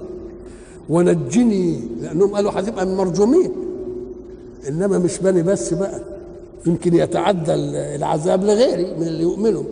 ونجني 0.90 1.82
لأنهم 2.02 2.36
قالوا 2.36 2.52
هتبقى 2.56 2.86
من 2.86 2.96
مرجومين 2.96 3.52
إنما 4.68 4.98
مش 5.00 5.18
بني 5.20 5.44
بس 5.44 5.74
بقى. 5.74 6.02
يمكن 6.66 6.94
يتعدى 6.96 7.54
العذاب 7.96 8.44
لغيري 8.44 8.96
من 8.96 9.08
اللي 9.08 9.24
يؤمنوا 9.24 9.64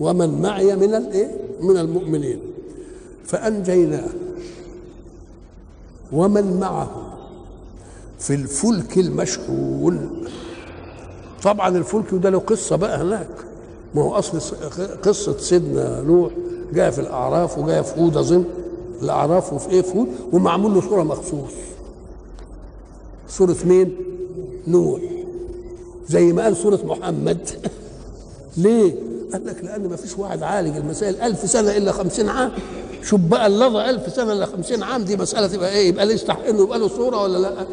ومن 0.00 0.42
معي 0.42 0.76
من 0.76 0.94
الايه 0.94 1.30
من 1.60 1.76
المؤمنين. 1.76 2.38
فأنجيناه. 3.24 4.08
ومن 6.12 6.60
معه. 6.60 7.01
في 8.22 8.34
الفلك 8.34 8.98
المشحون. 8.98 10.10
طبعا 11.42 11.68
الفلك 11.78 12.06
ده 12.12 12.30
له 12.30 12.38
قصة 12.38 12.76
بقى 12.76 13.02
هناك. 13.02 13.28
ما 13.94 14.02
هو 14.02 14.14
أصل 14.14 14.40
قصة 15.02 15.38
سيدنا 15.38 16.00
نوح 16.00 16.32
جاء 16.72 16.90
في 16.90 17.00
الأعراف 17.00 17.58
وجاء 17.58 17.82
في 17.82 18.00
هود 18.00 18.16
أظن. 18.16 18.44
الأعراف 19.02 19.52
وفي 19.52 19.70
إيه؟ 19.70 19.82
في 19.82 19.98
هود. 19.98 20.08
ومعمول 20.32 20.74
له 20.74 20.80
صوره 20.80 21.02
مخصوص. 21.02 21.50
صوره 23.28 23.56
مين؟ 23.64 23.96
نوح. 24.68 25.00
زي 26.08 26.32
ما 26.32 26.42
قال 26.42 26.56
صوره 26.56 26.80
محمد. 26.84 27.48
ليه؟ 28.56 28.94
قال 29.32 29.46
لك 29.46 29.64
لأن 29.64 29.88
ما 29.88 29.96
فيش 29.96 30.18
واحد 30.18 30.42
عالج 30.42 30.76
المسائل 30.76 31.20
ألف 31.20 31.50
سنة 31.50 31.76
إلا 31.76 31.92
خمسين 31.92 32.28
عام. 32.28 32.50
شوف 33.02 33.20
بقى 33.20 33.46
اللظى 33.46 33.90
ألف 33.90 34.14
سنة 34.14 34.32
إلا 34.32 34.46
خمسين 34.46 34.82
عام 34.82 35.02
دي 35.04 35.16
مسألة 35.16 35.46
تبقى 35.46 35.70
إيه؟ 35.72 35.88
يبقى 35.88 36.06
ليه 36.06 36.14
يستحق 36.14 36.46
انه 36.46 36.62
يبقى 36.62 36.78
له 36.78 36.88
صوره 36.88 37.22
ولا 37.22 37.38
لأ؟ 37.38 37.66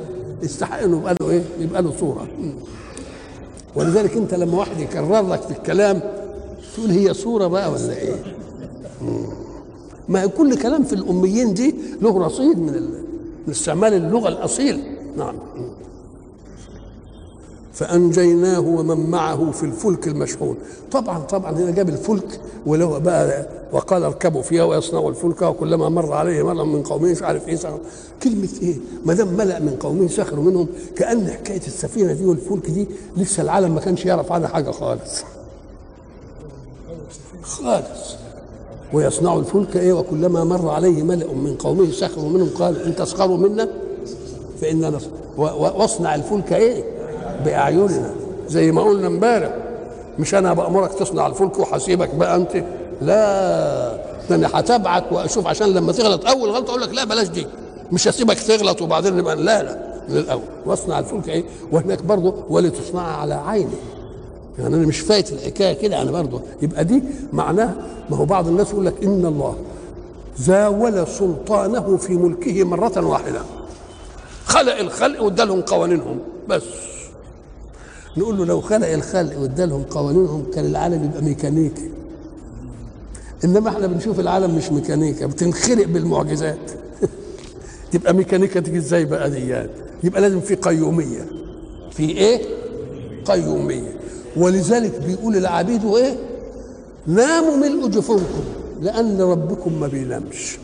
يستحق 0.44 0.80
انه 0.80 0.98
يبقى 0.98 1.16
له 1.22 1.30
إيه؟ 1.30 1.42
يبقى 1.60 1.82
له 1.82 1.94
صورة. 2.00 2.28
ولذلك 3.76 4.18
أنت 4.18 4.34
لما 4.34 4.58
واحد 4.58 4.80
يكرر 4.80 5.28
لك 5.28 5.42
في 5.42 5.52
الكلام 5.52 6.02
تقول 6.76 6.90
هي 6.92 7.14
صورة 7.14 7.48
بقى 7.48 7.72
ولا 7.72 7.98
إيه؟ 7.98 8.16
ما 10.10 10.26
كل 10.26 10.58
كلام 10.58 10.84
في 10.84 10.94
الأميين 10.94 11.54
دي 11.54 11.76
له 12.02 12.26
رصيد 12.26 12.58
من 12.60 12.90
استعمال 13.50 13.94
اللغة 13.94 14.28
الاصيل 14.30 14.82
نعم. 15.18 15.36
فأنجيناه 17.80 18.60
ومن 18.60 19.10
معه 19.10 19.52
في 19.52 19.64
الفلك 19.64 20.08
المشحون 20.08 20.58
طبعا 20.92 21.20
طبعا 21.20 21.52
هنا 21.52 21.72
جاب 21.72 21.90
الفلك 21.90 22.40
ولو 22.66 23.00
بقى 23.00 23.46
وقال 23.72 24.04
أركبوا 24.04 24.42
فيها 24.42 24.64
ويصنعوا 24.64 25.10
الفلك 25.10 25.42
وكلما 25.42 25.90
مر 25.90 26.14
عليه 26.14 26.44
مر 26.44 26.64
من 26.66 26.84
قومه 26.84 27.12
مش 27.12 27.22
عارف 27.24 27.48
إيه. 27.48 27.58
كلمة 28.24 28.48
إيه 28.62 28.76
ما 29.06 29.14
دام 29.14 29.28
ملأ 29.28 29.60
من 29.60 29.78
قومه 29.80 30.08
سخروا 30.08 30.44
منهم 30.44 30.68
كأن 30.96 31.28
حكاية 31.28 31.62
السفينة 31.68 32.14
دي 32.14 32.26
والفلك 32.26 32.70
دي 32.72 32.88
لسه 33.18 33.44
العالم 33.44 33.76
ما 33.76 33.82
كانش 33.82 34.06
يعرف 34.06 34.32
عنها 34.32 34.48
حاجة 34.48 34.72
خالص 34.72 35.24
خالص 37.44 38.16
ويصنعوا 38.94 39.40
الفلك 39.40 39.78
إيه 39.78 39.94
وكلما 39.94 40.44
مر 40.44 40.70
عليه 40.70 41.04
ملأ 41.04 41.34
من 41.34 41.56
قومه 41.60 41.92
سخروا 41.92 42.30
منهم 42.30 42.50
قالوا 42.50 42.86
إن 42.86 42.96
تسخروا 42.96 43.38
منا. 43.38 43.70
و... 45.38 45.42
واصنع 45.42 46.16
الفلك 46.16 46.54
إيه 46.54 46.99
بأعيننا. 47.46 48.12
زي 48.48 48.72
ما 48.72 48.82
قلنا 48.82 49.08
امبارح 49.08 49.54
مش 50.20 50.36
أنا 50.36 50.54
بأمرك 50.54 50.94
تصنع 50.94 51.28
الفلك 51.28 51.60
وحسيبك 51.60 52.16
بقى 52.16 52.36
أنت؟ 52.36 52.64
لا 53.02 53.98
ده 54.30 54.36
أنا 54.36 54.50
هتابعك 54.54 55.12
وأشوف 55.12 55.48
عشان 55.48 55.68
لما 55.74 55.92
تغلط 55.92 56.26
أول 56.28 56.50
غلطة 56.50 56.70
أقول 56.70 56.82
لك 56.82 56.94
لا 56.94 57.04
بلاش 57.04 57.28
دي. 57.28 57.48
مش 57.92 58.08
هسيبك 58.08 58.40
تغلط 58.40 58.82
وبعدين 58.82 59.18
نبقى 59.18 59.36
لا 59.36 59.64
لا 59.64 59.78
من 60.10 60.18
الأول 60.18 60.42
واصنع 60.66 61.00
الفلك 61.00 61.30
إيه؟ 61.30 61.44
وهناك 61.72 62.04
برضه 62.04 62.34
ولتصنع 62.50 63.02
على 63.02 63.34
عيني. 63.34 63.70
يعني 64.60 64.76
أنا 64.76 64.88
مش 64.88 65.00
فايت 65.00 65.32
الحكاية 65.32 65.74
كده 65.74 66.02
أنا 66.02 66.12
برضه 66.12 66.42
يبقى 66.62 66.86
دي 66.86 67.04
معناها 67.34 67.76
ما 68.10 68.18
هو 68.18 68.26
بعض 68.26 68.48
الناس 68.48 68.70
يقول 68.70 68.86
لك 68.86 69.04
إن 69.04 69.26
الله 69.26 69.56
زاول 70.38 71.08
سلطانه 71.08 71.98
في 71.98 72.14
ملكه 72.14 72.64
مرة 72.64 73.08
واحدة. 73.08 73.42
خلق 74.46 74.78
الخلق 74.78 75.24
وادالهم 75.24 75.62
قوانينهم. 75.62 76.20
بس. 76.48 76.64
نقول 78.20 78.38
له 78.38 78.46
لو 78.46 78.62
خلق 78.62 78.88
الخلق 78.88 79.40
وادالهم 79.40 79.84
قوانينهم 79.84 80.44
كان 80.54 80.66
العالم 80.66 81.04
يبقى 81.04 81.22
ميكانيكي. 81.22 81.92
إنما 83.44 83.70
إحنا 83.70 83.88
بنشوف 83.88 84.20
العالم 84.20 84.56
مش 84.56 84.72
ميكانيكا 84.72 85.26
بتنخرق 85.26 85.88
بالمعجزات. 85.88 86.72
تبقى 87.92 88.14
ميكانيكا 88.14 88.60
تيجي 88.60 88.78
إزاي 88.78 89.06
بقى 89.06 89.30
ديات 89.30 89.70
يبقى 90.04 90.22
لازم 90.22 90.40
في 90.40 90.56
قيومية. 90.56 91.26
في 91.92 92.04
إيه؟ 92.10 92.42
قيومية. 93.26 94.00
ولذلك 94.38 95.02
بيقول 95.08 95.36
العبيد 95.36 95.86
إيه؟ 95.86 96.16
ناموا 97.08 97.56
ملء 97.56 97.88
جفونكم 97.88 98.44
لأن 98.82 99.22
ربكم 99.22 99.80
ما 99.80 99.88
بينامش. 99.88 100.58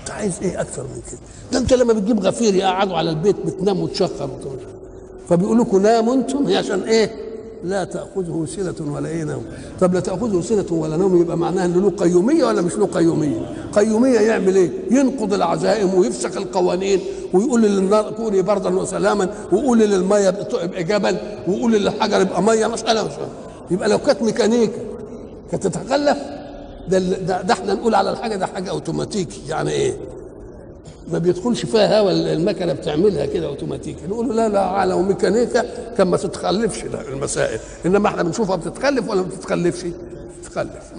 أنت 0.00 0.10
عايز 0.10 0.38
إيه 0.42 0.60
أكثر 0.60 0.82
من 0.82 1.02
كده؟ 1.10 1.20
ده 1.52 1.58
أنت 1.58 1.72
لما 1.72 1.92
بتجيب 1.92 2.20
غفير 2.20 2.54
يقعدوا 2.54 2.96
على 2.96 3.10
البيت 3.10 3.36
بتنام 3.46 3.80
وتشخر 3.80 4.30
وتقول 4.30 4.58
فبيقول 5.32 5.58
لكم 5.58 5.82
ناموا 5.82 6.14
أنتم 6.14 6.46
هي 6.46 6.56
عشان 6.56 6.80
إيه؟ 6.82 7.10
لا 7.64 7.84
تأخذه 7.84 8.46
سنة 8.56 8.92
ولا 8.94 9.08
إيه 9.08 9.24
نوم. 9.24 9.42
طب 9.80 9.94
لا 9.94 10.00
تأخذه 10.00 10.40
سنة 10.40 10.66
ولا 10.70 10.96
نوم 10.96 11.20
يبقى 11.20 11.36
معناها 11.38 11.64
ان 11.64 11.72
له 11.72 11.90
قيومية 11.90 12.44
ولا 12.44 12.62
مش 12.62 12.74
له 12.76 12.86
قيومية؟ 12.86 13.40
قيومية 13.72 14.20
يعمل 14.20 14.56
إيه؟ 14.56 14.70
ينقض 14.90 15.34
العزائم 15.34 15.94
ويفسخ 15.94 16.36
القوانين 16.36 17.00
ويقول 17.32 17.62
للنار 17.62 18.10
كوني 18.12 18.42
بردا 18.42 18.78
وسلاما 18.78 19.28
ويقول 19.52 19.78
للمية 19.78 20.28
ابقى 20.28 20.84
جبل 20.84 21.16
ويقول 21.48 21.72
للحجر 21.72 22.20
ابقى 22.22 22.42
مية 22.42 22.66
مسألة 22.66 23.04
مش 23.04 23.12
يبقى 23.70 23.88
لو 23.88 23.98
كانت 23.98 24.22
ميكانيكا 24.22 24.78
كانت 25.50 25.66
تتخلف 25.66 26.18
ده, 26.88 26.98
ده, 26.98 27.42
ده 27.42 27.54
إحنا 27.54 27.74
نقول 27.74 27.94
على 27.94 28.10
الحاجة 28.10 28.36
ده 28.36 28.46
حاجة 28.46 28.70
أوتوماتيكي. 28.70 29.40
يعني 29.48 29.70
إيه؟ 29.70 29.96
ما 31.12 31.18
بيدخلش 31.18 31.66
فيها 31.66 32.00
هوا 32.00 32.10
المكنة 32.10 32.72
بتعملها 32.72 33.26
كده 33.26 33.46
اوتوماتيكي 33.46 34.06
نقول 34.08 34.28
له 34.28 34.34
لا 34.34 34.48
لا 34.48 34.86
لو 34.86 35.02
ميكانيكا 35.02 35.64
كان 35.94 36.08
ما 36.08 36.16
تتخلفش 36.16 36.84
المسائل. 37.12 37.60
إنما 37.86 38.08
إحنا 38.08 38.22
بنشوفها 38.22 38.56
بتتخلف 38.56 39.10
ولا 39.10 39.22
ما 39.22 39.26
بتتخلفش؟ 39.28 39.86
تتخلف 40.44 40.92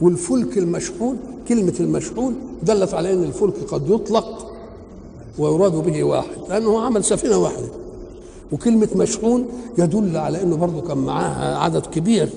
والفلك 0.00 0.58
المشحون 0.58 1.18
كلمة 1.48 1.74
المشحون 1.80 2.36
دلت 2.62 2.94
على 2.94 3.12
أن 3.12 3.24
الفلك 3.24 3.54
قد 3.68 3.90
يطلق 3.90 4.52
ويراد 5.38 5.72
به 5.72 6.04
واحد 6.04 6.38
لأنه 6.48 6.80
عمل 6.80 7.04
سفينة 7.04 7.36
واحدة. 7.36 7.68
وكلمة 8.52 8.88
مشحون 8.96 9.48
يدل 9.78 10.16
على 10.16 10.42
أنه 10.42 10.56
برضه 10.56 10.80
كان 10.80 10.98
معاها 10.98 11.58
عدد 11.58 11.86
كبير. 11.86 12.28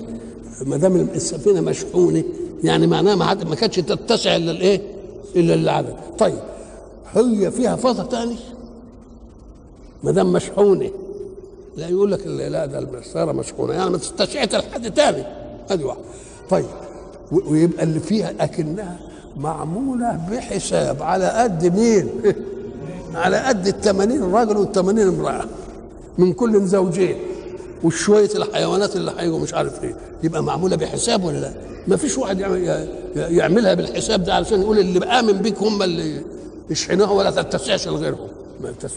ما 0.66 0.76
دام 0.76 0.96
السفينة 0.96 1.60
مشحونة 1.60 2.24
يعني 2.64 2.86
معناها 2.86 3.14
ما, 3.14 3.34
ما 3.34 3.54
كانتش 3.54 3.76
تتسع 3.76 4.36
إلا 4.36 4.50
الإيه؟ 4.50 4.80
إلا 5.36 5.54
العدد. 5.54 5.96
طيب 6.18 6.38
هي 7.14 7.50
فيها 7.50 7.76
فضة 7.76 8.02
تاني؟ 8.04 8.36
ما 10.04 10.10
دام 10.10 10.32
مشحونة. 10.32 10.90
لا 11.76 11.88
يقول 11.88 12.12
لك 12.12 12.26
لا 12.26 12.66
ده 12.66 12.78
السيارة 12.78 13.32
مشحونة. 13.32 13.74
يعني 13.74 13.90
ما 13.90 13.98
تستشعت 13.98 14.54
لحد 14.54 14.94
تاني. 14.94 15.24
هذه 15.70 15.84
واحدة. 15.84 16.02
طيب 16.50 16.66
ويبقى 17.32 17.82
اللي 17.82 18.00
فيها 18.00 18.32
أكنها 18.40 18.98
معمولة 19.36 20.20
بحساب 20.30 21.02
على 21.02 21.28
قد 21.28 21.76
مين؟ 21.78 22.10
على 23.14 23.36
قد 23.36 23.66
ال 23.66 23.80
80 23.80 24.34
راجل 24.34 24.56
وال 24.56 24.72
80 24.72 25.08
امرأة. 25.08 25.44
من 26.18 26.32
كل 26.32 26.66
زوجين 26.66 27.16
وشوية 27.84 28.30
الحيوانات 28.34 28.96
اللي 28.96 29.12
هيجوا 29.18 29.38
مش 29.38 29.54
عارف 29.54 29.84
إيه. 29.84 29.96
يبقى 30.22 30.42
معمولة 30.42 30.76
بحساب 30.76 31.24
ولا 31.24 31.38
لا؟ 31.38 31.54
ما 31.88 31.96
فيش 31.96 32.18
واحد 32.18 32.40
يعمل 32.40 32.88
يعملها 33.16 33.74
بالحساب 33.74 34.24
ده 34.24 34.34
علشان 34.34 34.62
يقول 34.62 34.78
اللي 34.78 34.98
بآمن 35.00 35.32
بيك 35.32 35.58
هم 35.58 35.82
اللي 35.82 36.22
يشحنوها 36.70 37.10
ولا 37.10 37.30
تتسعش 37.42 37.88
لغيرهم 37.88 38.28
ما 38.60 38.70
يتسعش 38.70 38.92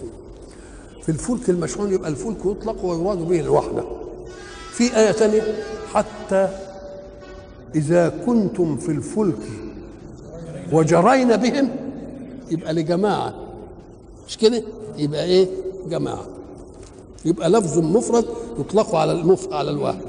في 1.03 1.09
الفلك 1.09 1.49
المشحون 1.49 1.93
يبقى 1.93 2.09
الفلك 2.09 2.37
يطلق 2.45 2.85
ويراد 2.85 3.17
به 3.17 3.39
الوحدة. 3.39 3.83
في 4.71 4.97
آية 4.97 5.11
ثانية 5.11 5.41
حتى 5.93 6.49
إذا 7.75 8.09
كنتم 8.25 8.77
في 8.77 8.89
الفلك 8.91 9.37
وجرين 10.71 11.35
بهم 11.37 11.69
يبقى 12.51 12.73
لجماعة. 12.73 13.33
مش 14.27 14.37
كده؟ 14.37 14.63
يبقى 14.97 15.23
إيه؟ 15.23 15.47
جماعة. 15.89 16.25
يبقى 17.25 17.49
لفظ 17.49 17.79
مفرد 17.79 18.25
يطلق 18.59 18.95
على 18.95 19.11
المف 19.11 19.53
على 19.53 19.71
الواحد 19.71 20.01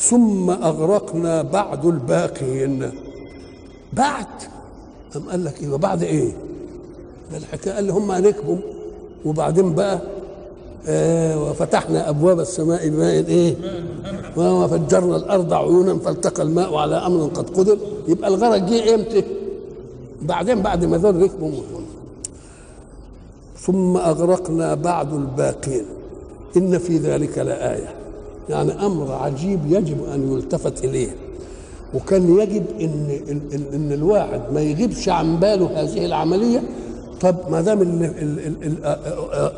ثم 0.00 0.50
أغرقنا 0.50 1.42
بعد 1.42 1.86
الباقين. 1.86 2.90
بعد؟ 3.92 4.26
أم 5.16 5.22
قال 5.30 5.44
لك 5.44 5.62
إيه؟ 5.62 5.76
بعد 5.76 6.02
إيه؟ 6.02 6.32
ده 7.32 7.36
الحكاية. 7.38 7.74
قال 7.74 7.90
هم 7.90 8.10
ركبوا 8.10 8.56
وبعدين 9.24 9.74
بقى؟ 9.74 10.00
آه 10.86 11.42
وفتحنا 11.50 12.08
أبواب 12.08 12.40
السماء 12.40 12.88
بماء 12.88 13.12
إيه؟ 13.12 13.54
وفجرنا 14.36 15.16
الأرض 15.16 15.52
عيونا 15.52 15.98
فالتقى 15.98 16.42
الماء 16.42 16.74
على 16.74 16.96
أمر 16.96 17.26
قد 17.34 17.50
قدر. 17.50 17.78
يبقى 18.08 18.28
الغرق 18.28 18.56
جه 18.56 18.94
إمتى؟ 18.94 19.24
بعدين 20.22 20.62
بعد 20.62 20.84
ما 20.84 20.96
ذل 20.96 21.22
ركبوا 21.22 21.52
ثم 23.56 23.96
أغرقنا 23.96 24.74
بعد 24.74 25.12
الباقين. 25.12 25.84
إن 26.56 26.78
في 26.78 26.98
ذلك 26.98 27.38
لآية. 27.38 27.94
يعني 28.50 28.86
أمر 28.86 29.12
عجيب 29.12 29.60
يجب 29.66 30.04
أن 30.14 30.32
يلتفت 30.32 30.84
إليه. 30.84 31.08
وكان 31.94 32.38
يجب 32.38 32.64
إن 32.80 33.20
ان, 33.30 33.40
إن, 33.74 33.92
الواحد 33.92 34.40
ما 34.54 34.60
يغيبش 34.60 35.08
عن 35.08 35.36
باله 35.40 35.82
هذه 35.82 36.06
العملية. 36.06 36.62
طب 37.20 37.36
ما 37.50 37.60
دام 37.60 38.10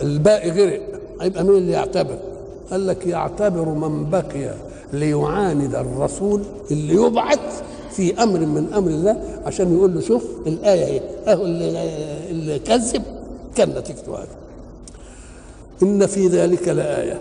الباقي 0.03 0.51
غرق 0.51 0.81
هيبقى 1.21 1.45
مين 1.45 1.57
اللي 1.57 1.73
يعتبر؟ 1.73 2.19
قال 2.71 2.87
لك 2.87 3.07
يعتبر 3.07 3.65
من 3.69 4.11
بقي 4.11 4.55
ليعاند 4.93 5.75
الرسول 5.75 6.43
اللي 6.71 6.95
يبعث 6.95 7.63
في 7.91 8.23
أمر 8.23 8.41
من 8.41 8.73
أمر 8.75 8.91
الله. 8.91 9.17
عشان 9.47 9.77
يقول 9.77 9.95
له 9.95 10.01
شوف 10.01 10.25
الآية 10.47 10.85
اهي 10.85 11.01
أهو 11.33 11.43
اللي, 11.45 11.89
اللي 12.31 12.59
كذب. 12.59 13.03
كان 13.55 13.69
نتيجته 13.71 14.15
هذا 14.19 14.27
إن 15.83 16.07
في 16.07 16.27
ذلك 16.29 16.69
لآية. 16.69 17.21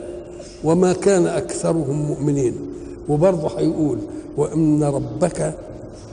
وما 0.64 0.94
كان 0.94 1.28
أكثرهم 1.28 2.02
مؤمنين. 2.02 2.54
وبرضه 3.10 3.60
هيقول 3.60 3.98
وإن 4.38 4.84
ربك 4.84 5.54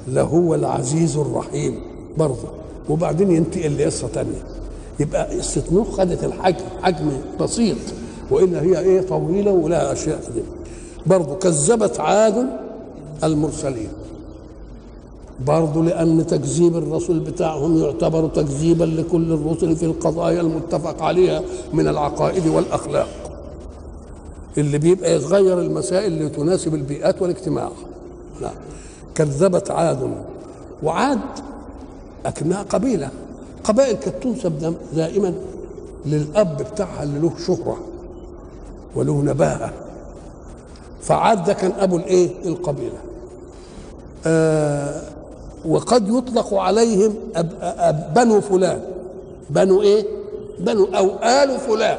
لهو 0.09 0.55
العزيز 0.55 1.17
الرحيم 1.17 1.81
برضه. 2.19 2.49
وبعدين 2.89 3.31
ينتقل 3.31 3.79
لقصة 3.79 4.09
ثانية 4.09 4.43
يبقى 5.01 5.37
قصة 5.39 5.63
نوح 5.73 5.89
خدت 5.91 6.25
الحجم 6.25 6.65
حجم 6.83 7.11
بسيط. 7.41 7.77
وإن 8.31 8.55
هي 8.55 8.79
إيه 8.79 9.01
طويلة 9.01 9.51
ولها 9.51 9.93
اشياء 9.93 10.21
كده 10.21 10.43
برضه 11.07 11.35
كذبت 11.35 12.01
عاد 12.01 12.47
المرسلين. 13.25 13.89
برضه 15.47 15.85
لأن 15.85 16.27
تكذيب 16.27 16.77
الرسول 16.77 17.19
بتاعهم 17.21 17.79
يعتبر 17.79 18.29
تكذيبا 18.29 18.85
لكل 18.85 19.33
الرسل 19.33 19.77
في 19.77 19.85
القضايا 19.87 20.41
المتفق 20.41 21.03
عليها 21.03 21.43
من 21.73 21.89
العقائد 21.89 22.47
والأخلاق. 22.47 23.09
اللي 24.59 24.79
بيبقى 24.79 25.17
يتغير 25.17 25.61
المسائل 25.61 26.13
اللي 26.13 26.29
تناسب 26.29 26.75
البيئات 26.75 27.23
والاجتماع. 27.23 27.71
لا 28.41 28.51
كذبت 29.15 29.71
عاد. 29.71 30.25
وعاد 30.83 31.21
لكنها 32.27 32.63
قبيلة. 32.63 33.11
قبائل 33.65 33.97
كانت 33.97 34.23
تنسب 34.23 34.75
دائما 34.93 35.35
للأب 36.07 36.57
بتاعها 36.73 37.03
اللي 37.03 37.19
له 37.19 37.33
شهرة 37.47 37.79
وله 38.97 39.23
نباهة. 39.23 39.73
فعاد 41.03 41.45
ده 41.45 41.53
كان 41.53 41.73
أبو 41.79 41.97
الإيه؟ 41.97 42.31
القبيلة. 42.45 42.99
آه 44.27 45.03
وقد 45.65 46.09
يطلق 46.09 46.55
عليهم 46.55 47.15
أب 47.37 47.53
أب 47.61 48.15
بنو 48.15 48.41
فلان. 48.41 48.81
بنو 49.51 49.83
إيه؟ 49.83 50.07
بنو 50.59 50.85
أو 50.85 51.11
آل 51.23 51.59
فلان. 51.59 51.99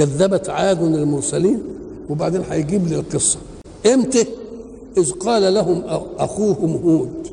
كذبت 0.00 0.48
عاد 0.50 0.82
المرسلين 0.82 1.62
وبعدين 2.10 2.42
هيجيب 2.50 2.86
لي 2.86 2.96
القصة. 2.96 3.38
إمتى؟ 3.94 4.26
إذ 4.98 5.10
قال 5.12 5.54
لهم 5.54 5.82
أخوهم 6.18 6.80
هود. 6.84 7.28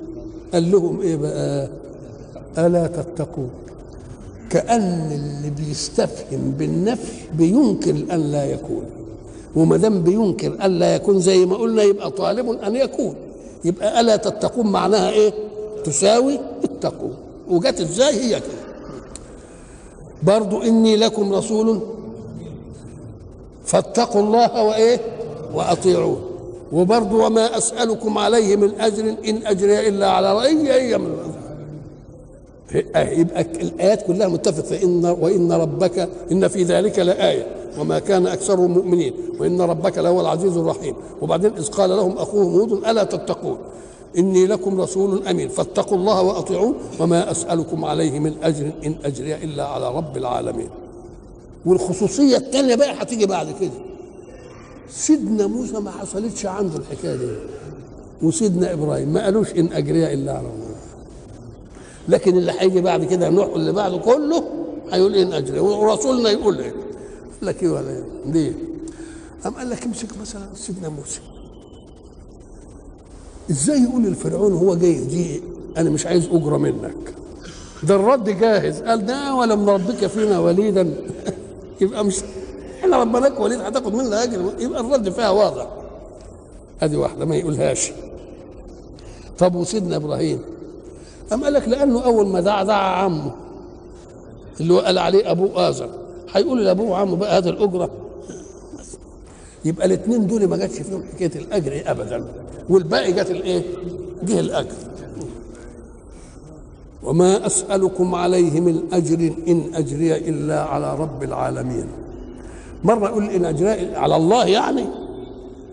قال 0.53 0.71
لهم 0.71 1.01
إيه 1.01 1.15
بقى؟ 1.15 1.69
ألا 2.57 2.87
تتقون؟ 2.87 3.49
كأن 4.49 5.11
اللي 5.11 5.49
بيستفهم 5.49 6.53
بالنفي 6.57 7.13
بينكر 7.37 7.91
أن 7.91 8.31
لا 8.31 8.45
يكون. 8.45 8.83
وما 9.55 9.77
دام 9.77 10.01
بينكر 10.03 10.65
أن 10.65 10.79
لا 10.79 10.95
يكون 10.95 11.19
زي 11.19 11.45
ما 11.45 11.55
قلنا 11.55 11.83
يبقى 11.83 12.11
طالب 12.11 12.49
أن 12.49 12.75
يكون. 12.75 13.15
يبقى 13.65 13.99
ألا 14.01 14.15
تتقون 14.15 14.67
معناها 14.67 15.09
إيه؟ 15.09 15.33
تساوي 15.83 16.39
اتقوا. 16.63 17.11
وجت 17.49 17.81
إزاي 17.81 18.13
هي 18.13 18.29
كده؟ 18.39 18.67
برضو 20.23 20.61
إني 20.61 20.95
لكم 20.95 21.33
رسول 21.33 21.81
فاتقوا 23.67 24.21
الله 24.21 24.63
وإيه؟ 24.63 24.99
وأطيعون 25.53 26.21
وبرضو 26.71 27.25
وما 27.25 27.57
أسألكم 27.57 28.17
عليه 28.17 28.55
من 28.55 28.71
أجر 28.79 29.15
إن 29.27 29.45
أجري 29.45 29.87
إلا 29.87 30.09
على 30.09 30.33
رأي 30.33 30.73
أي 30.73 30.97
من 30.97 31.15
يبقى 32.95 33.41
الآيات 33.41 34.07
كلها 34.07 34.27
متفق 34.27 34.63
فإن 34.63 35.05
وإن 35.05 35.51
ربك 35.51 36.09
إن 36.31 36.47
في 36.47 36.63
ذلك 36.63 36.99
لآية. 36.99 37.47
وما 37.79 37.99
كان 37.99 38.27
أكثرهم 38.27 38.71
مؤمنين 38.71 39.13
وإن 39.39 39.61
ربك 39.61 39.97
لهو 39.97 40.21
العزيز 40.21 40.57
الرحيم. 40.57 40.95
وبعدين 41.21 41.51
إذ 41.57 41.67
قال 41.67 41.89
لهم 41.89 42.17
أخوهم 42.17 42.59
هود 42.59 42.71
ألا 42.71 43.03
تتقون؟ 43.03 43.57
إني 44.17 44.47
لكم 44.47 44.81
رسول 44.81 45.27
أمين. 45.27 45.49
فاتقوا 45.49 45.97
الله 45.97 46.21
وأطيعون 46.21 46.75
وما 46.99 47.31
أسألكم 47.31 47.85
عليه 47.85 48.19
من 48.19 48.33
أجر 48.43 48.71
إن 48.85 48.95
أجري 49.05 49.35
إلا 49.35 49.65
على 49.65 49.95
رب 49.95 50.17
العالمين. 50.17 50.69
والخصوصية 51.67 52.37
الثانية 52.37 52.75
بقى 52.75 53.01
هتيجي 53.01 53.25
بعد 53.25 53.47
كده. 53.61 53.71
سيدنا 54.89 55.47
موسى 55.47 55.79
ما 55.79 55.91
حصلتش 55.91 56.45
عنده 56.45 56.77
الحكاية 56.77 57.15
دي. 57.15 57.27
وسيدنا 58.21 58.73
إبراهيم 58.73 59.13
ما 59.13 59.23
قالوش 59.23 59.51
إن 59.51 59.69
أجري 59.73 60.13
إلا 60.13 60.31
على 60.31 60.47
الله. 60.47 60.75
لكن 62.09 62.37
اللي 62.37 62.53
هيجي 62.59 62.81
بعد 62.81 63.03
كده 63.03 63.29
نوح 63.29 63.47
اللي 63.55 63.71
بعده 63.71 63.97
كله 63.97 64.43
هيقول 64.91 65.15
إن 65.15 65.33
أجري 65.33 65.59
ورسولنا 65.59 66.29
يقول 66.29 66.59
إيه؟ 66.59 66.71
قال 66.71 67.41
لك 67.41 67.63
إيه 67.63 67.69
ولا 67.69 67.89
إيه؟ 67.89 68.03
ليه؟ 68.25 68.53
أم 69.45 69.51
قال 69.53 69.69
لك 69.69 69.83
امسك 69.85 70.07
مثلا 70.21 70.41
سيدنا 70.55 70.89
موسى. 70.89 71.19
إزاي 73.51 73.81
يقول 73.83 74.05
الفرعون 74.05 74.53
هو 74.53 74.75
جاي 74.75 74.93
دي 74.93 75.41
أنا 75.77 75.89
مش 75.89 76.05
عايز 76.05 76.27
أجرة 76.31 76.57
منك؟ 76.57 77.13
ده 77.83 77.95
الرد 77.95 78.29
جاهز. 78.29 78.81
قال 78.81 79.05
ده 79.05 79.35
ولم 79.35 79.65
نربك 79.65 80.07
فينا 80.07 80.39
وليدا. 80.39 80.93
يبقى 81.81 82.05
مش 82.05 82.15
إحنا 82.79 83.01
ربناك 83.01 83.39
وليد 83.39 83.59
هتاخد 83.61 83.93
منا 83.95 84.23
أجر 84.23 84.53
يبقى 84.59 84.81
الرد 84.81 85.09
فيها 85.09 85.29
واضح. 85.29 85.67
ادي 86.81 86.97
واحدة 86.97 87.25
ما 87.25 87.35
يقولهاش. 87.35 87.91
طب 89.37 89.55
وسيدنا 89.55 89.95
إبراهيم؟ 89.95 90.41
أم 91.33 91.43
قال 91.43 91.53
لك 91.53 91.67
لأنه 91.67 92.05
أول 92.05 92.27
ما 92.27 92.41
دعا 92.41 92.63
دعا 92.63 92.89
عمه. 93.03 93.31
اللي 94.59 94.73
هو 94.73 94.79
قال 94.79 94.97
عليه 94.97 95.31
أبوه 95.31 95.69
آزر. 95.69 95.89
هيقول 96.33 96.65
لأبوه 96.65 96.89
وعمه 96.89 97.15
بقى 97.15 97.37
هذا 97.37 97.49
الأجرة؟ 97.49 97.89
يبقى 99.65 99.85
الاثنين 99.85 100.27
دول 100.27 100.47
ما 100.47 100.57
جاتش 100.57 100.79
فيهم 100.79 101.03
حكاية 101.13 101.31
الأجر 101.35 101.83
ابدا؟ 101.85 102.25
والباقي 102.69 103.11
جت 103.13 103.31
الإيه؟ 103.31 103.61
جه 104.23 104.39
الأجر. 104.39 104.75
وما 107.03 107.45
أسألكم 107.45 108.15
عليه 108.15 108.59
من 108.59 108.81
أجر 108.93 109.33
إن 109.47 109.63
أجري 109.73 110.15
إلا 110.17 110.63
على 110.63 110.95
رب 110.95 111.23
العالمين. 111.23 111.85
مرة 112.83 113.07
أقول 113.07 113.29
إن 113.29 113.45
أجري 113.45 113.95
على 113.95 114.15
الله 114.15 114.45
يعني؟ 114.45 114.85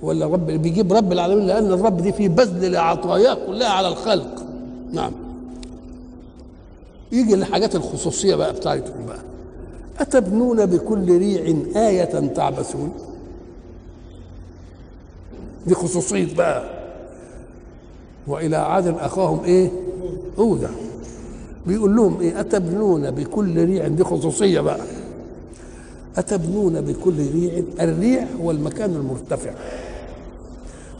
ولا 0.02 0.26
رب 0.26 0.46
بيجيب 0.46 0.92
رب 0.92 1.12
العالمين 1.12 1.46
لأن 1.46 1.72
الرب 1.72 1.96
دي 1.96 2.12
في 2.12 2.28
بذل 2.28 2.72
لعطاياه 2.72 3.34
كلها 3.46 3.68
على 3.68 3.88
الخلق. 3.88 4.46
نعم. 4.92 5.12
يجي 7.12 7.34
الحاجات 7.34 7.76
الخصوصية 7.76 8.34
بقى 8.34 8.52
بتاعتهم 8.52 9.06
بقى. 9.06 9.20
أتبنون 9.98 10.66
بكل 10.66 11.18
ريع 11.18 11.56
آية 11.76 12.04
تعبثون؟ 12.26 12.92
دي 15.66 15.74
خصوصية 15.74 16.34
بقى. 16.34 16.64
وإلى 18.26 18.56
عاد 18.56 18.86
أخاهم 18.86 19.44
إيه؟ 19.44 19.70
هودا 20.38 20.70
بيقول 21.66 21.96
لهم 21.96 22.20
إيه؟ 22.20 22.40
أتبنون 22.40 23.10
بكل 23.10 23.64
ريع 23.64 23.88
دي 23.88 24.04
خصوصية 24.04 24.60
بقى. 24.60 24.80
أتبنون 26.16 26.80
بكل 26.80 27.14
ريع 27.34 27.62
الريع 27.80 28.26
هو 28.40 28.50
المكان 28.50 28.90
المرتفع. 28.96 29.50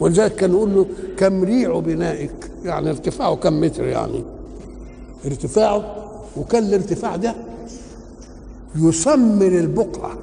ولذلك 0.01 0.35
كان 0.35 0.51
يقول 0.51 0.75
له 0.75 0.87
كم 1.17 1.45
ريع 1.45 1.79
بنائك؟ 1.79 2.51
يعني 2.65 2.91
ارتفاعه 2.91 3.37
كم 3.37 3.61
متر 3.61 3.85
يعني؟ 3.85 4.25
ارتفاعه 5.27 5.95
وكان 6.37 6.65
الارتفاع 6.65 7.17
ده 7.17 7.35
يسمر 8.77 9.47
البقعة. 9.47 10.19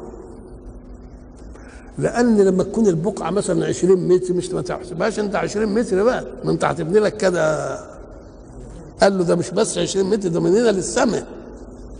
لأن 1.98 2.42
لما 2.42 2.64
تكون 2.64 2.88
البقعة 2.88 3.30
مثلا 3.32 3.66
20 3.66 4.08
متر 4.08 4.34
مش 4.34 4.52
ما 4.52 4.62
تحسبهاش 4.62 5.20
أنت 5.20 5.36
20 5.36 5.74
متر 5.74 6.04
بقى 6.04 6.26
ما 6.44 6.52
أنت 6.52 6.64
هتبني 6.66 7.00
لك 7.00 7.18
كده 7.18 7.78
قال 9.02 9.18
له 9.18 9.24
ده 9.24 9.36
مش 9.36 9.50
بس 9.50 9.78
20 9.78 10.10
متر 10.10 10.30
ده 10.30 10.40
من 10.40 10.50
هنا 10.56 10.70
للسماء 10.70 11.26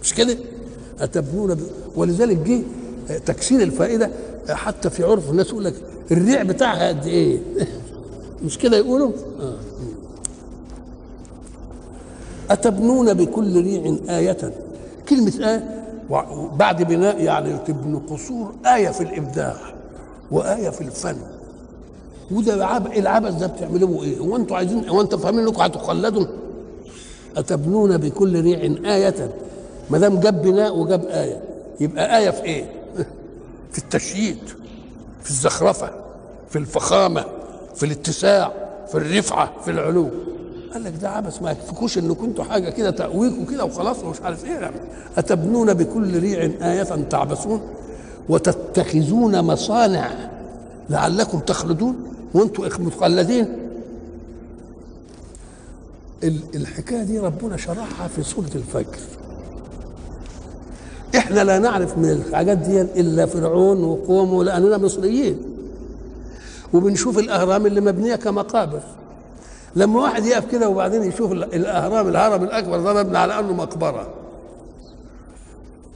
مش 0.04 0.14
كده 0.14 0.38
أتبنون. 1.00 1.58
ولذلك 1.96 2.38
جه 2.38 2.62
تكسير 3.26 3.62
الفائدة 3.62 4.12
حتى 4.50 4.90
في 4.90 5.04
عرف 5.04 5.30
الناس 5.30 5.50
يقول 5.50 5.66
لك 5.66 5.74
الريع 6.12 6.44
بتاعها 6.44 6.88
قد 6.88 7.06
إيه 7.06 7.40
مش 8.46 8.58
كده 8.58 8.78
يقولوا 8.78 9.12
آه. 9.40 9.54
أتبنون 12.50 13.14
بكل 13.14 13.62
ريع 13.62 13.96
آية 14.18 14.54
كلمة 15.10 15.34
آية 15.40 15.84
بعد 16.56 16.84
بناء 16.84 17.22
يعني 17.24 17.58
تبنوا 17.58 18.00
قصور 18.10 18.54
آية 18.66 18.90
في 18.90 19.02
الإبداع 19.02 19.56
وآية 20.32 20.70
في 20.70 20.82
الفن 20.82 21.18
وده 22.32 22.66
عب... 22.68 22.88
العبث 22.88 23.34
ده 23.34 23.48
بتعملوه 23.48 24.04
إيه؟ 24.04 24.20
هو 24.20 24.36
أنتوا 24.36 24.58
عايزين 24.58 24.90
هو 24.90 25.02
أنتوا 25.02 25.20
فاهمين 25.20 25.48
إنكم 25.48 25.62
هتخلدوا؟ 25.62 26.26
أتبنون 27.38 27.98
بكل 27.98 28.42
ريع 28.42 28.60
آية 28.96 29.32
ما 29.90 29.98
دام 29.98 30.20
جاب 30.20 30.42
بناء 30.42 30.78
وجاب 30.78 31.06
آية 31.06 31.42
يبقى 31.80 32.18
آية 32.18 32.30
في 32.30 32.44
إيه؟ 32.44 32.66
في 33.72 33.78
التشييد 33.78 34.38
في 35.24 35.30
الزخرفة 35.30 35.90
في 36.50 36.56
الفخامة 36.56 37.26
في 37.76 37.86
الاتساع 37.86 38.52
في 38.88 38.96
الرفعة 38.96 39.52
في 39.66 39.72
العلو 39.72 40.10
قال 40.74 40.84
لك 40.84 40.94
ده 41.02 41.10
عبث 41.10 41.42
ما 41.42 41.52
يكفيكوش 41.52 41.98
ان 41.98 42.14
كنتوا 42.14 42.44
حاجة 42.44 42.70
كده 42.70 42.92
تأويكوا 42.92 43.46
كده 43.52 43.66
وخلاص 43.66 44.04
ومش 44.04 44.22
عارف 44.22 44.46
إيه 44.46 44.52
يعني. 44.52 44.76
أتبنون 45.18 45.74
بكل 45.74 46.20
ريع 46.20 46.52
آية 46.62 46.84
تعبثون 46.84 47.62
وتتخذون 48.30 49.42
مصانع 49.42 50.12
لعلكم 50.90 51.40
تخلدون 51.40 51.96
وأنتم 52.34 52.86
مخلدين 52.86 53.48
الحكاية 56.56 57.04
دي 57.04 57.20
ربنا 57.20 57.58
شرحها 57.58 58.08
في 58.08 58.24
سورة 58.24 58.50
الفجر 58.56 59.00
إحنا 61.18 61.44
لا 61.44 61.60
نعرف 61.60 61.98
من 61.98 62.10
الحاجات 62.12 62.58
دي 62.58 62.82
إلا 62.82 63.26
فرعون 63.26 63.84
وقومه 63.84 64.44
لأننا 64.44 64.78
مصريين 64.78 65.38
وبنشوف 66.74 67.20
الأهرام 67.20 67.66
اللي 67.66 67.82
مبنية 67.82 68.16
كمقابر 68.16 68.80
لما 69.76 70.02
واحد 70.02 70.26
يقف 70.26 70.52
كده 70.52 70.70
وبعدين 70.70 71.04
يشوف 71.04 71.32
الأهرام 71.32 72.08
الهرم 72.08 72.44
الأكبر 72.44 72.80
ده 72.80 72.94
مبني 73.04 73.18
على 73.18 73.40
أنه 73.40 73.54
مقبرة 73.54 74.08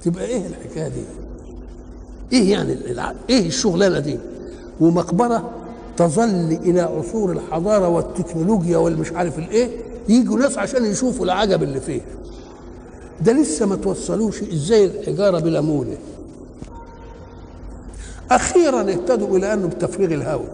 تبقى 0.03 0.25
إيه 0.25 0.47
الحكاية 0.47 0.87
دي؟ 0.87 1.03
إيه 2.33 2.51
يعني. 2.51 2.77
إيه 3.29 3.47
الشغلانة 3.47 3.99
دي؟ 3.99 4.19
ومقبرة 4.81 5.49
تظل 5.97 6.59
إلى 6.63 6.81
عصور 6.81 7.31
الحضارة 7.31 7.87
والتكنولوجيا 7.87 8.77
والمش 8.77 9.11
عارف 9.11 9.39
الإيه 9.39 9.69
يجوا 10.09 10.39
ناس 10.39 10.57
عشان 10.57 10.85
يشوفوا 10.85 11.25
العجب 11.25 11.63
اللي 11.63 11.81
فيه. 11.81 12.01
ده 13.21 13.31
لسه 13.33 13.65
ما 13.65 13.75
توصلوش 13.75 14.43
إزاي 14.43 14.85
الحجارة 14.85 15.39
بلا 15.39 15.61
مونه 15.61 15.97
أخيرا 18.31 18.81
اهتدوا 18.81 19.37
إلى 19.37 19.53
أنه 19.53 19.67
بتفريغ 19.67 20.13
الهواء. 20.13 20.53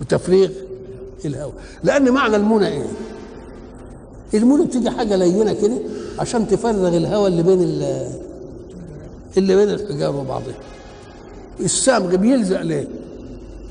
بتفريغ 0.00 0.50
الهواء. 1.24 1.54
لأن 1.84 2.10
معنى 2.10 2.36
المونه 2.36 2.68
إيه؟ 2.68 2.86
المونه 4.34 4.64
بتيجي 4.64 4.90
حاجة 4.90 5.16
لينة 5.16 5.52
كده 5.52 5.78
عشان 6.18 6.48
تفرغ 6.48 6.96
الهواء 6.96 7.28
اللي 7.28 7.42
بين 7.42 7.60
اللي 9.36 9.56
بين 9.56 9.70
الحجار 9.70 10.16
وبعضها. 10.16 10.54
الصمغ 11.60 12.16
بيلزق 12.16 12.62
ليه؟ 12.62 12.88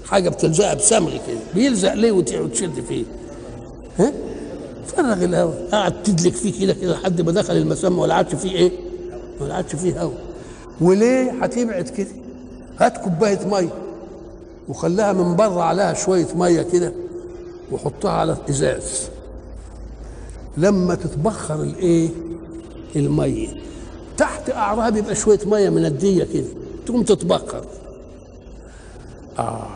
حاجة 0.06 0.30
بتلزقها 0.30 0.74
بصمغ 0.74 1.12
كده. 1.12 1.40
بيلزق 1.56 1.94
ليه 1.94 2.12
وتشد 2.12 2.80
فيه. 2.88 3.04
ها؟ 4.00 4.14
فرغ 4.88 5.24
الهواء 5.24 5.68
قعد 5.72 6.04
تدلك 6.04 6.34
فيه 6.36 6.62
كده 6.62 6.74
كده 6.74 6.94
لحد 6.94 7.22
ما 7.22 7.32
دخل 7.32 7.58
المسام 7.58 8.00
ولا 8.00 8.14
عادش 8.14 8.36
فيه 8.36 8.52
إيه؟ 8.52 8.72
ولا 9.42 9.54
عادش 9.56 9.76
فيه 9.76 10.02
هواء 10.02 10.18
وليه 10.82 11.32
هتبعد 11.44 11.90
كده؟ 11.90 12.08
هات 12.80 12.98
كوباية 12.98 13.40
مية 13.48 13.70
وخلاها 14.70 15.14
من 15.14 15.36
بره 15.36 15.62
عليها 15.62 15.94
شوية 15.94 16.28
مية 16.36 16.62
كده 16.62 16.94
وحطها 17.72 18.12
على 18.12 18.38
ازاز 18.50 19.10
لما 20.58 20.96
تتبخر 20.96 21.64
الإيه؟ 21.64 22.10
المية. 22.96 23.48
تحت 24.18 24.50
قعرها 24.50 24.90
بيبقى 24.90 25.16
شوية 25.16 25.40
مية 25.46 25.70
منديه 25.70 26.24
كده. 26.24 26.46
تقوم 26.86 27.04
تتبخر. 27.04 27.66
آه 29.40 29.68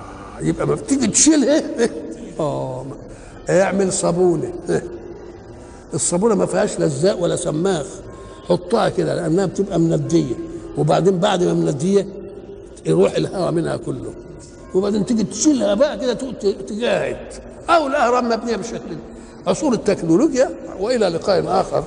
يبقى 0.41 0.67
ما 0.67 0.75
بتيجي 0.75 1.07
تشيلها 1.07 1.63
آه 2.39 2.85
اعمل 3.49 3.93
صابونة. 3.93 4.53
الصابونة 5.93 6.35
ما 6.35 6.45
فيهاش 6.45 6.79
لزاق 6.79 7.19
ولا 7.23 7.35
سماخ. 7.35 7.85
حطها 8.49 8.89
كده 8.89 9.15
لأنها 9.15 9.45
بتبقى 9.45 9.79
منديه 9.79 10.35
وبعدين 10.77 11.19
بعد 11.19 11.43
ما 11.43 11.53
منديه 11.53 12.07
يروح 12.85 13.13
الهواء 13.15 13.51
منها 13.51 13.77
كله. 13.77 14.13
وبعدين 14.75 15.05
تيجي 15.05 15.23
تشيلها 15.23 15.73
بقى 15.73 15.97
كده 15.99 16.13
تجاهد. 16.67 17.17
أو 17.69 17.88
الأهرام 17.88 18.29
مبنية 18.29 18.55
بالشكل 18.55 18.77
ده 18.89 18.97
عصور 19.47 19.73
التكنولوجيا 19.73 20.49
وإلى 20.79 21.07
لقاء 21.09 21.61
آخر. 21.61 21.83